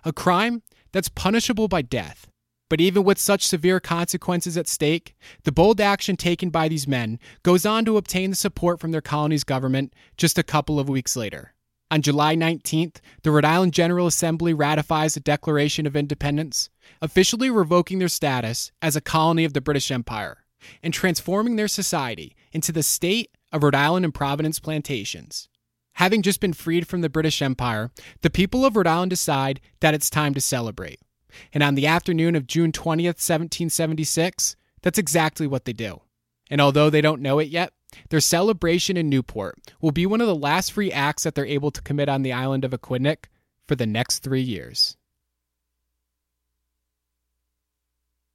a 0.04 0.12
crime 0.12 0.64
that's 0.92 1.10
punishable 1.10 1.68
by 1.68 1.82
death. 1.82 2.28
But 2.70 2.80
even 2.80 3.04
with 3.04 3.18
such 3.18 3.48
severe 3.48 3.80
consequences 3.80 4.56
at 4.56 4.68
stake, 4.68 5.16
the 5.44 5.52
bold 5.52 5.82
action 5.82 6.16
taken 6.16 6.52
by 6.52 6.68
these 6.68 6.88
men 6.88 7.20
goes 7.42 7.66
on 7.66 7.84
to 7.86 7.98
obtain 7.98 8.30
the 8.30 8.36
support 8.36 8.80
from 8.80 8.92
their 8.92 9.02
colony's 9.02 9.44
government 9.44 9.94
just 10.18 10.38
a 10.38 10.44
couple 10.44 10.80
of 10.80 10.88
weeks 10.88 11.16
later. 11.16 11.56
On 11.92 12.04
July 12.04 12.36
19th, 12.36 12.98
the 13.24 13.32
Rhode 13.32 13.46
Island 13.46 13.74
General 13.74 14.06
Assembly 14.06 14.54
ratifies 14.54 15.16
the 15.16 15.20
Declaration 15.20 15.88
of 15.88 15.96
Independence, 15.96 16.70
officially 17.02 17.50
revoking 17.50 17.98
their 17.98 18.08
status 18.08 18.72
as 18.80 18.96
a 18.96 19.02
colony 19.02 19.44
of 19.44 19.54
the 19.54 19.62
British 19.62 19.90
Empire 19.90 20.46
and 20.84 20.94
transforming 20.94 21.56
their 21.56 21.68
society 21.68 22.36
into 22.52 22.72
the 22.72 22.84
state 22.84 23.32
of 23.52 23.64
Rhode 23.64 23.74
Island 23.74 24.06
and 24.06 24.14
Providence 24.14 24.60
plantations. 24.60 25.50
Having 25.94 26.22
just 26.22 26.40
been 26.40 26.54
freed 26.54 26.88
from 26.88 27.02
the 27.02 27.10
British 27.10 27.42
Empire, 27.42 27.90
the 28.22 28.30
people 28.30 28.66
of 28.66 28.76
Rhode 28.76 28.86
Island 28.86 29.10
decide 29.10 29.60
that 29.80 29.96
it's 29.96 30.12
time 30.12 30.36
to 30.36 30.42
celebrate. 30.42 31.00
And 31.54 31.64
on 31.64 31.76
the 31.76 31.88
afternoon 31.88 32.36
of 32.36 32.48
June 32.48 32.72
20th, 32.72 33.20
1776, 33.20 34.56
that's 34.82 34.98
exactly 34.98 35.48
what 35.48 35.66
they 35.66 35.74
do. 35.74 36.02
And 36.50 36.62
although 36.62 36.90
they 36.90 37.02
don't 37.02 37.22
know 37.22 37.40
it 37.40 37.50
yet, 37.50 37.74
their 38.10 38.20
celebration 38.20 38.98
in 38.98 39.10
Newport 39.10 39.60
will 39.82 39.92
be 39.92 40.06
one 40.06 40.22
of 40.22 40.28
the 40.28 40.36
last 40.36 40.72
free 40.72 40.92
acts 40.92 41.24
that 41.24 41.36
they're 41.36 41.46
able 41.46 41.72
to 41.72 41.82
commit 41.82 42.10
on 42.10 42.22
the 42.22 42.34
island 42.34 42.66
of 42.66 42.72
Aquidneck 42.72 43.26
for 43.68 43.76
the 43.76 43.86
next 43.86 44.20
three 44.20 44.42
years. 44.42 44.98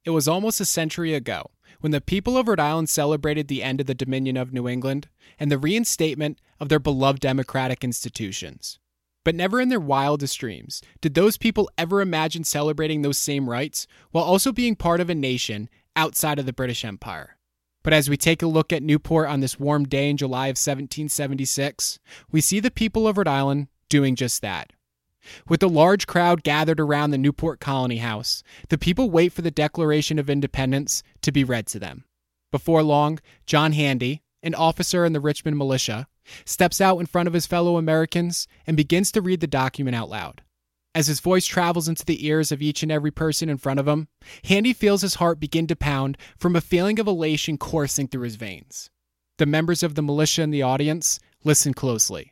It 0.03 0.11
was 0.11 0.27
almost 0.27 0.61
a 0.61 0.65
century 0.65 1.13
ago 1.13 1.49
when 1.79 1.91
the 1.91 1.99
people 1.99 2.37
of 2.37 2.47
Rhode 2.47 2.59
Island 2.59 2.89
celebrated 2.89 3.47
the 3.47 3.63
end 3.63 3.81
of 3.81 3.87
the 3.87 3.95
Dominion 3.95 4.37
of 4.37 4.53
New 4.53 4.67
England 4.67 5.07
and 5.39 5.51
the 5.51 5.57
reinstatement 5.57 6.39
of 6.59 6.69
their 6.69 6.79
beloved 6.79 7.19
democratic 7.19 7.83
institutions. 7.83 8.79
But 9.25 9.35
never 9.35 9.59
in 9.59 9.69
their 9.69 9.79
wildest 9.79 10.39
dreams 10.39 10.81
did 11.01 11.15
those 11.15 11.35
people 11.35 11.69
ever 11.77 11.99
imagine 11.99 12.45
celebrating 12.45 13.01
those 13.01 13.17
same 13.17 13.49
rights 13.49 13.87
while 14.11 14.23
also 14.23 14.53
being 14.53 14.75
part 14.75 15.01
of 15.01 15.09
a 15.09 15.15
nation 15.15 15.67
outside 15.95 16.39
of 16.39 16.45
the 16.45 16.53
British 16.53 16.85
Empire. 16.85 17.37
But 17.83 17.93
as 17.93 18.07
we 18.09 18.17
take 18.17 18.43
a 18.43 18.47
look 18.47 18.71
at 18.71 18.83
Newport 18.83 19.27
on 19.27 19.39
this 19.39 19.59
warm 19.59 19.85
day 19.85 20.09
in 20.09 20.17
July 20.17 20.47
of 20.47 20.57
1776, 20.57 21.99
we 22.31 22.39
see 22.39 22.59
the 22.59 22.71
people 22.71 23.07
of 23.07 23.17
Rhode 23.17 23.27
Island 23.27 23.67
doing 23.89 24.15
just 24.15 24.41
that. 24.43 24.73
With 25.47 25.63
a 25.63 25.67
large 25.67 26.05
crowd 26.05 26.43
gathered 26.43 26.79
around 26.79 27.09
the 27.09 27.17
Newport 27.17 27.59
Colony 27.59 27.97
House, 27.97 28.43
the 28.69 28.77
people 28.77 29.09
wait 29.09 29.33
for 29.33 29.41
the 29.41 29.49
Declaration 29.49 30.19
of 30.19 30.29
Independence 30.29 31.01
to 31.21 31.31
be 31.31 31.43
read 31.43 31.65
to 31.67 31.79
them. 31.79 32.05
Before 32.51 32.83
long, 32.83 33.19
John 33.47 33.73
Handy, 33.73 34.21
an 34.43 34.53
officer 34.53 35.03
in 35.03 35.13
the 35.13 35.19
Richmond 35.19 35.57
militia, 35.57 36.07
steps 36.45 36.81
out 36.81 36.99
in 36.99 37.05
front 37.05 37.27
of 37.27 37.33
his 37.33 37.47
fellow 37.47 37.77
Americans 37.77 38.47
and 38.65 38.77
begins 38.77 39.11
to 39.11 39.21
read 39.21 39.39
the 39.39 39.47
document 39.47 39.95
out 39.95 40.09
loud. 40.09 40.41
As 40.95 41.07
his 41.07 41.19
voice 41.19 41.45
travels 41.45 41.89
into 41.89 42.05
the 42.05 42.25
ears 42.25 42.53
of 42.53 42.61
each 42.61 42.81
and 42.81 42.91
every 42.91 43.11
person 43.11 43.49
in 43.49 43.57
front 43.57 43.81
of 43.81 43.87
him, 43.87 44.07
Handy 44.45 44.71
feels 44.71 45.01
his 45.01 45.15
heart 45.15 45.41
begin 45.41 45.67
to 45.67 45.75
pound 45.75 46.17
from 46.37 46.55
a 46.55 46.61
feeling 46.61 46.99
of 46.99 47.07
elation 47.07 47.57
coursing 47.57 48.07
through 48.07 48.23
his 48.23 48.37
veins. 48.37 48.89
The 49.37 49.45
members 49.45 49.83
of 49.83 49.95
the 49.95 50.01
militia 50.01 50.43
in 50.43 50.51
the 50.51 50.61
audience 50.61 51.19
listen 51.43 51.73
closely, 51.73 52.31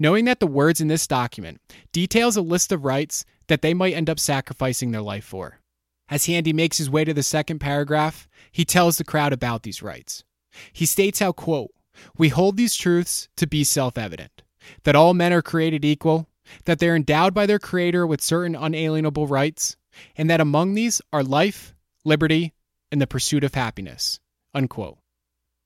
knowing 0.00 0.24
that 0.24 0.40
the 0.40 0.48
words 0.48 0.80
in 0.80 0.88
this 0.88 1.06
document 1.06 1.60
details 1.92 2.36
a 2.36 2.42
list 2.42 2.72
of 2.72 2.84
rights 2.84 3.24
that 3.46 3.62
they 3.62 3.74
might 3.74 3.94
end 3.94 4.10
up 4.10 4.18
sacrificing 4.18 4.90
their 4.90 5.02
life 5.02 5.24
for. 5.24 5.60
As 6.08 6.26
Handy 6.26 6.52
makes 6.52 6.78
his 6.78 6.90
way 6.90 7.04
to 7.04 7.14
the 7.14 7.22
second 7.22 7.60
paragraph, 7.60 8.28
he 8.50 8.64
tells 8.64 8.98
the 8.98 9.04
crowd 9.04 9.32
about 9.32 9.62
these 9.62 9.82
rights. 9.82 10.24
He 10.72 10.84
states 10.84 11.20
how, 11.20 11.30
quote, 11.30 11.70
we 12.16 12.28
hold 12.28 12.56
these 12.56 12.74
truths 12.74 13.28
to 13.36 13.46
be 13.46 13.64
self 13.64 13.98
evident 13.98 14.42
that 14.84 14.96
all 14.96 15.14
men 15.14 15.32
are 15.32 15.42
created 15.42 15.84
equal, 15.84 16.28
that 16.64 16.78
they're 16.78 16.96
endowed 16.96 17.34
by 17.34 17.46
their 17.46 17.58
Creator 17.58 18.06
with 18.06 18.20
certain 18.20 18.54
unalienable 18.54 19.26
rights, 19.26 19.76
and 20.16 20.28
that 20.30 20.40
among 20.40 20.74
these 20.74 21.00
are 21.12 21.22
life, 21.22 21.74
liberty, 22.04 22.52
and 22.90 23.00
the 23.00 23.06
pursuit 23.06 23.44
of 23.44 23.54
happiness. 23.54 24.20
Unquote. 24.54 24.98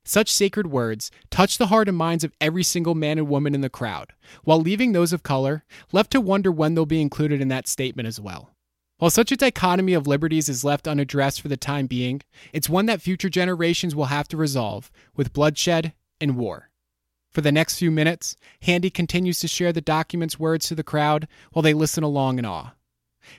Such 0.07 0.31
sacred 0.31 0.67
words 0.67 1.11
touch 1.31 1.57
the 1.57 1.69
heart 1.69 1.89
and 1.89 1.97
minds 1.97 2.25
of 2.25 2.35
every 2.39 2.63
single 2.63 2.95
man 2.95 3.17
and 3.17 3.29
woman 3.29 3.55
in 3.55 3.63
the 3.63 3.71
crowd, 3.71 4.13
while 4.43 4.61
leaving 4.61 4.93
those 4.93 5.15
of 5.15 5.23
color 5.23 5.65
left 5.93 6.11
to 6.11 6.21
wonder 6.21 6.53
when 6.53 6.75
they'll 6.75 6.85
be 6.85 7.01
included 7.01 7.41
in 7.41 7.49
that 7.49 7.67
statement 7.67 8.07
as 8.07 8.21
well. 8.21 8.51
While 8.99 9.11
such 9.11 9.33
a 9.33 9.37
dichotomy 9.37 9.95
of 9.95 10.07
liberties 10.07 10.49
is 10.51 10.63
left 10.63 10.87
unaddressed 10.87 11.41
for 11.41 11.49
the 11.49 11.57
time 11.57 11.87
being, 11.87 12.21
it's 12.53 12.69
one 12.69 12.87
that 12.87 13.01
future 13.01 13.31
generations 13.31 13.95
will 13.95 14.07
have 14.07 14.29
to 14.29 14.37
resolve 14.37 14.91
with 15.17 15.33
bloodshed 15.33 15.95
and 16.25 16.37
war. 16.37 16.71
For 17.31 17.41
the 17.41 17.53
next 17.53 17.79
few 17.79 17.91
minutes, 17.91 18.37
Handy 18.63 18.91
continues 18.91 19.39
to 19.41 19.49
share 19.49 19.73
the 19.73 19.81
document's 19.81 20.39
words 20.39 20.67
to 20.69 20.75
the 20.75 20.83
crowd 20.83 21.29
while 21.53 21.63
they 21.63 21.75
listen 21.75 22.03
along 22.03 22.39
in 22.41 22.45
awe. 22.45 22.73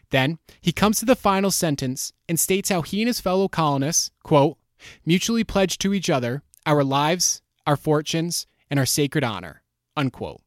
Then, 0.09 0.39
he 0.61 0.71
comes 0.71 0.99
to 0.99 1.05
the 1.05 1.15
final 1.15 1.51
sentence 1.51 2.13
and 2.27 2.39
states 2.39 2.69
how 2.69 2.81
he 2.81 3.01
and 3.01 3.07
his 3.07 3.19
fellow 3.19 3.47
colonists, 3.47 4.11
quote, 4.23 4.57
mutually 5.05 5.43
pledged 5.43 5.81
to 5.81 5.93
each 5.93 6.09
other 6.09 6.43
our 6.65 6.83
lives, 6.83 7.41
our 7.67 7.77
fortunes, 7.77 8.47
and 8.69 8.79
our 8.79 8.85
sacred 8.85 9.23
honor, 9.23 9.61
unquote. 9.95 10.41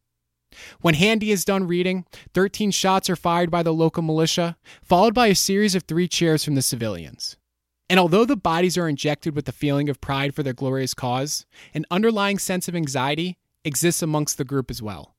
When 0.81 0.95
Handy 0.95 1.31
is 1.31 1.45
done 1.45 1.67
reading, 1.67 2.05
13 2.35 2.71
shots 2.71 3.09
are 3.09 3.17
fired 3.17 3.51
by 3.51 3.63
the 3.63 3.73
local 3.73 4.03
militia, 4.03 4.57
followed 4.83 5.15
by 5.15 5.29
a 5.29 5.35
series 5.35 5.75
of 5.75 5.85
three 5.85 6.09
cheers 6.09 6.45
from 6.45 6.55
the 6.55 6.63
civilians. 6.63 7.37
And 7.91 7.99
although 7.99 8.25
the 8.25 8.37
bodies 8.37 8.77
are 8.77 8.89
injected 8.89 9.35
with 9.35 9.47
the 9.47 9.53
feeling 9.53 9.89
of 9.89 10.01
pride 10.01 10.35
for 10.35 10.43
their 10.43 10.53
glorious 10.53 10.95
cause, 10.95 11.47
an 11.73 11.87
underlying 11.91 12.39
sense 12.39 12.69
of 12.69 12.77
anxiety 12.77 13.39
exists 13.65 14.03
amongst 14.03 14.37
the 14.37 14.45
group 14.45 14.71
as 14.71 14.83
well. 14.83 15.15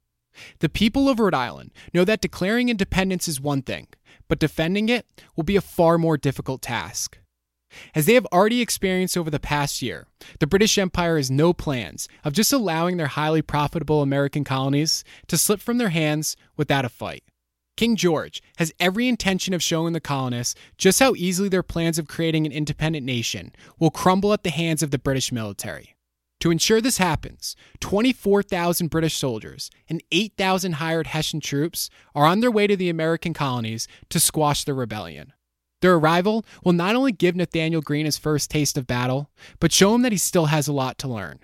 The 0.60 0.70
people 0.70 1.10
of 1.10 1.20
Rhode 1.20 1.34
Island 1.34 1.72
know 1.94 2.06
that 2.06 2.22
declaring 2.22 2.70
independence 2.70 3.28
is 3.28 3.42
one 3.42 3.64
thing, 3.64 3.88
but 4.28 4.40
defending 4.40 4.88
it 4.88 5.06
will 5.36 5.44
be 5.44 5.56
a 5.56 5.62
far 5.62 5.98
more 5.98 6.18
difficult 6.18 6.62
task. 6.62 7.18
As 7.94 8.06
they 8.06 8.14
have 8.16 8.26
already 8.28 8.62
experienced 8.62 9.18
over 9.18 9.30
the 9.30 9.40
past 9.40 9.82
year, 9.82 10.08
the 10.40 10.48
British 10.48 10.78
Empire 10.78 11.18
has 11.18 11.30
no 11.30 11.54
plans 11.54 12.08
of 12.24 12.34
just 12.34 12.54
allowing 12.54 12.98
their 12.98 13.08
highly 13.08 13.42
profitable 13.42 14.02
American 14.02 14.44
colonies 14.44 15.04
to 15.28 15.38
slip 15.38 15.60
from 15.60 15.78
their 15.78 15.90
hands 15.90 16.36
without 16.58 16.86
a 16.86 16.90
fight. 16.90 17.24
King 17.80 17.96
George 17.96 18.44
has 18.58 18.74
every 18.78 19.08
intention 19.08 19.54
of 19.54 19.64
showing 19.64 19.94
the 19.94 20.02
colonists 20.02 20.54
just 20.78 21.00
how 21.00 21.16
easily 21.16 21.48
their 21.48 21.64
plans 21.64 21.98
of 21.98 22.10
creating 22.10 22.46
an 22.46 22.52
independent 22.52 23.06
nation 23.06 23.54
will 23.80 23.90
crumble 23.90 24.34
at 24.34 24.44
the 24.44 24.50
hands 24.50 24.84
of 24.84 24.92
the 24.92 25.00
British 25.00 25.32
military. 25.32 25.96
To 26.42 26.52
ensure 26.52 26.82
this 26.82 26.98
happens, 26.98 27.56
24,000 27.80 28.90
British 28.90 29.16
soldiers 29.16 29.72
and 29.88 30.04
8,000 30.12 30.74
hired 30.74 31.08
Hessian 31.08 31.40
troops 31.40 31.90
are 32.14 32.26
on 32.26 32.42
their 32.42 32.52
way 32.52 32.68
to 32.68 32.76
the 32.76 32.90
American 32.90 33.34
colonies 33.34 33.88
to 34.10 34.20
squash 34.20 34.66
the 34.66 34.74
rebellion. 34.74 35.32
Their 35.82 35.96
arrival 35.96 36.46
will 36.66 36.74
not 36.74 36.98
only 36.98 37.14
give 37.14 37.38
Nathanael 37.38 37.80
Greene 37.80 38.08
his 38.08 38.18
first 38.18 38.52
taste 38.52 38.78
of 38.78 38.88
battle, 38.88 39.30
but 39.62 39.72
show 39.72 39.96
him 39.96 40.02
that 40.02 40.12
he 40.12 40.18
still 40.18 40.48
has 40.48 40.68
a 40.68 40.74
lot 40.74 40.98
to 40.98 41.08
learn. 41.08 41.40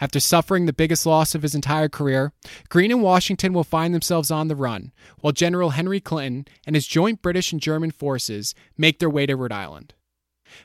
After 0.00 0.18
suffering 0.18 0.64
the 0.64 0.72
biggest 0.72 1.04
loss 1.04 1.34
of 1.34 1.42
his 1.42 1.54
entire 1.54 1.88
career, 1.88 2.32
Greene 2.70 2.90
and 2.90 3.02
Washington 3.02 3.52
will 3.52 3.64
find 3.64 3.92
themselves 3.92 4.30
on 4.30 4.48
the 4.48 4.56
run, 4.56 4.92
while 5.20 5.32
General 5.32 5.70
Henry 5.70 6.00
Clinton 6.00 6.46
and 6.66 6.74
his 6.74 6.86
joint 6.86 7.20
British 7.20 7.52
and 7.52 7.60
German 7.60 7.90
forces 7.90 8.54
make 8.78 8.98
their 8.98 9.10
way 9.10 9.26
to 9.26 9.36
Rhode 9.36 9.52
Island. 9.52 9.92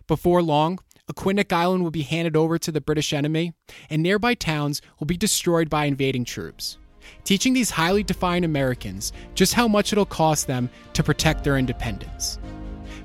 Before 0.08 0.42
long, 0.42 0.80
Aquidneck 1.12 1.52
Island 1.52 1.84
will 1.84 1.92
be 1.92 2.02
handed 2.02 2.36
over 2.36 2.58
to 2.58 2.72
the 2.72 2.82
British 2.82 3.14
enemy, 3.14 3.54
and 3.90 4.02
nearby 4.02 4.34
towns 4.34 4.82
will 5.00 5.06
be 5.06 5.18
destroyed 5.18 5.70
by 5.70 5.86
invading 5.86 6.26
troops, 6.26 6.78
teaching 7.26 7.54
these 7.54 7.72
highly 7.72 8.04
defiant 8.04 8.46
Americans 8.46 9.12
just 9.36 9.54
how 9.54 9.68
much 9.68 9.92
it'll 9.92 10.06
cost 10.06 10.48
them 10.48 10.70
to 10.94 11.04
protect 11.04 11.44
their 11.44 11.58
independence. 11.58 12.40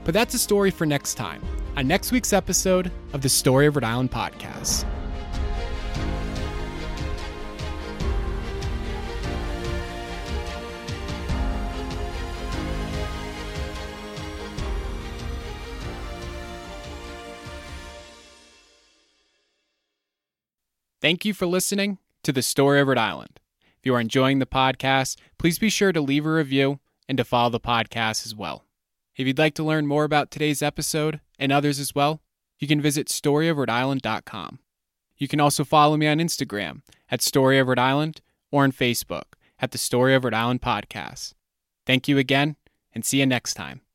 But 0.05 0.15
that's 0.15 0.35
a 0.35 0.39
story 0.39 0.71
for 0.71 0.87
next 0.87 1.15
time 1.15 1.43
on 1.77 1.87
next 1.89 2.11
week's 2.13 2.33
episode 2.33 2.91
of 3.13 3.21
the 3.21 3.29
Story 3.29 3.67
of 3.67 3.77
Rhode 3.77 3.85
Island 3.85 4.11
podcast. 4.11 4.87
Thank 21.11 21.25
you 21.25 21.35
for 21.35 21.47
listening 21.47 21.99
to 22.23 22.31
the 22.31 22.41
Story 22.41 22.79
of 22.79 22.87
Rhode 22.87 22.97
Island. 22.97 23.41
If 23.65 23.81
you 23.83 23.97
are 23.97 24.01
enjoying 24.01 24.39
the 24.39 24.47
podcast, 24.47 25.17
please 25.39 25.59
be 25.59 25.69
sure 25.69 25.91
to 25.91 26.01
leave 26.01 26.25
a 26.25 26.31
review 26.31 26.79
and 27.09 27.19
to 27.19 27.25
follow 27.25 27.51
the 27.51 27.59
podcast 27.59 28.25
as 28.25 28.33
well. 28.33 28.65
If 29.17 29.27
you'd 29.27 29.37
like 29.37 29.55
to 29.55 29.65
learn 29.65 29.89
more 29.89 30.05
about 30.05 30.31
today's 30.31 30.63
episode 30.63 31.19
and 31.37 31.51
others 31.51 31.81
as 31.81 31.97
well, 31.97 32.23
you 32.61 32.69
can 32.69 32.81
visit 32.81 33.09
storyofrhodeisland.com. 33.09 34.61
You 35.17 35.27
can 35.27 35.41
also 35.41 35.65
follow 35.65 35.97
me 35.97 36.07
on 36.07 36.19
Instagram 36.19 36.83
at 37.11 37.23
Story 37.23 37.59
of 37.59 37.67
Rhode 37.67 37.81
Island 37.81 38.21
or 38.53 38.63
on 38.63 38.71
Facebook 38.71 39.33
at 39.59 39.73
the 39.73 39.79
Story 39.79 40.15
of 40.15 40.23
Rhode 40.23 40.33
Island 40.33 40.63
Podcast. 40.63 41.35
Thank 41.87 42.07
you 42.07 42.19
again, 42.19 42.55
and 42.95 43.05
see 43.05 43.19
you 43.19 43.27
next 43.27 43.55
time. 43.55 43.81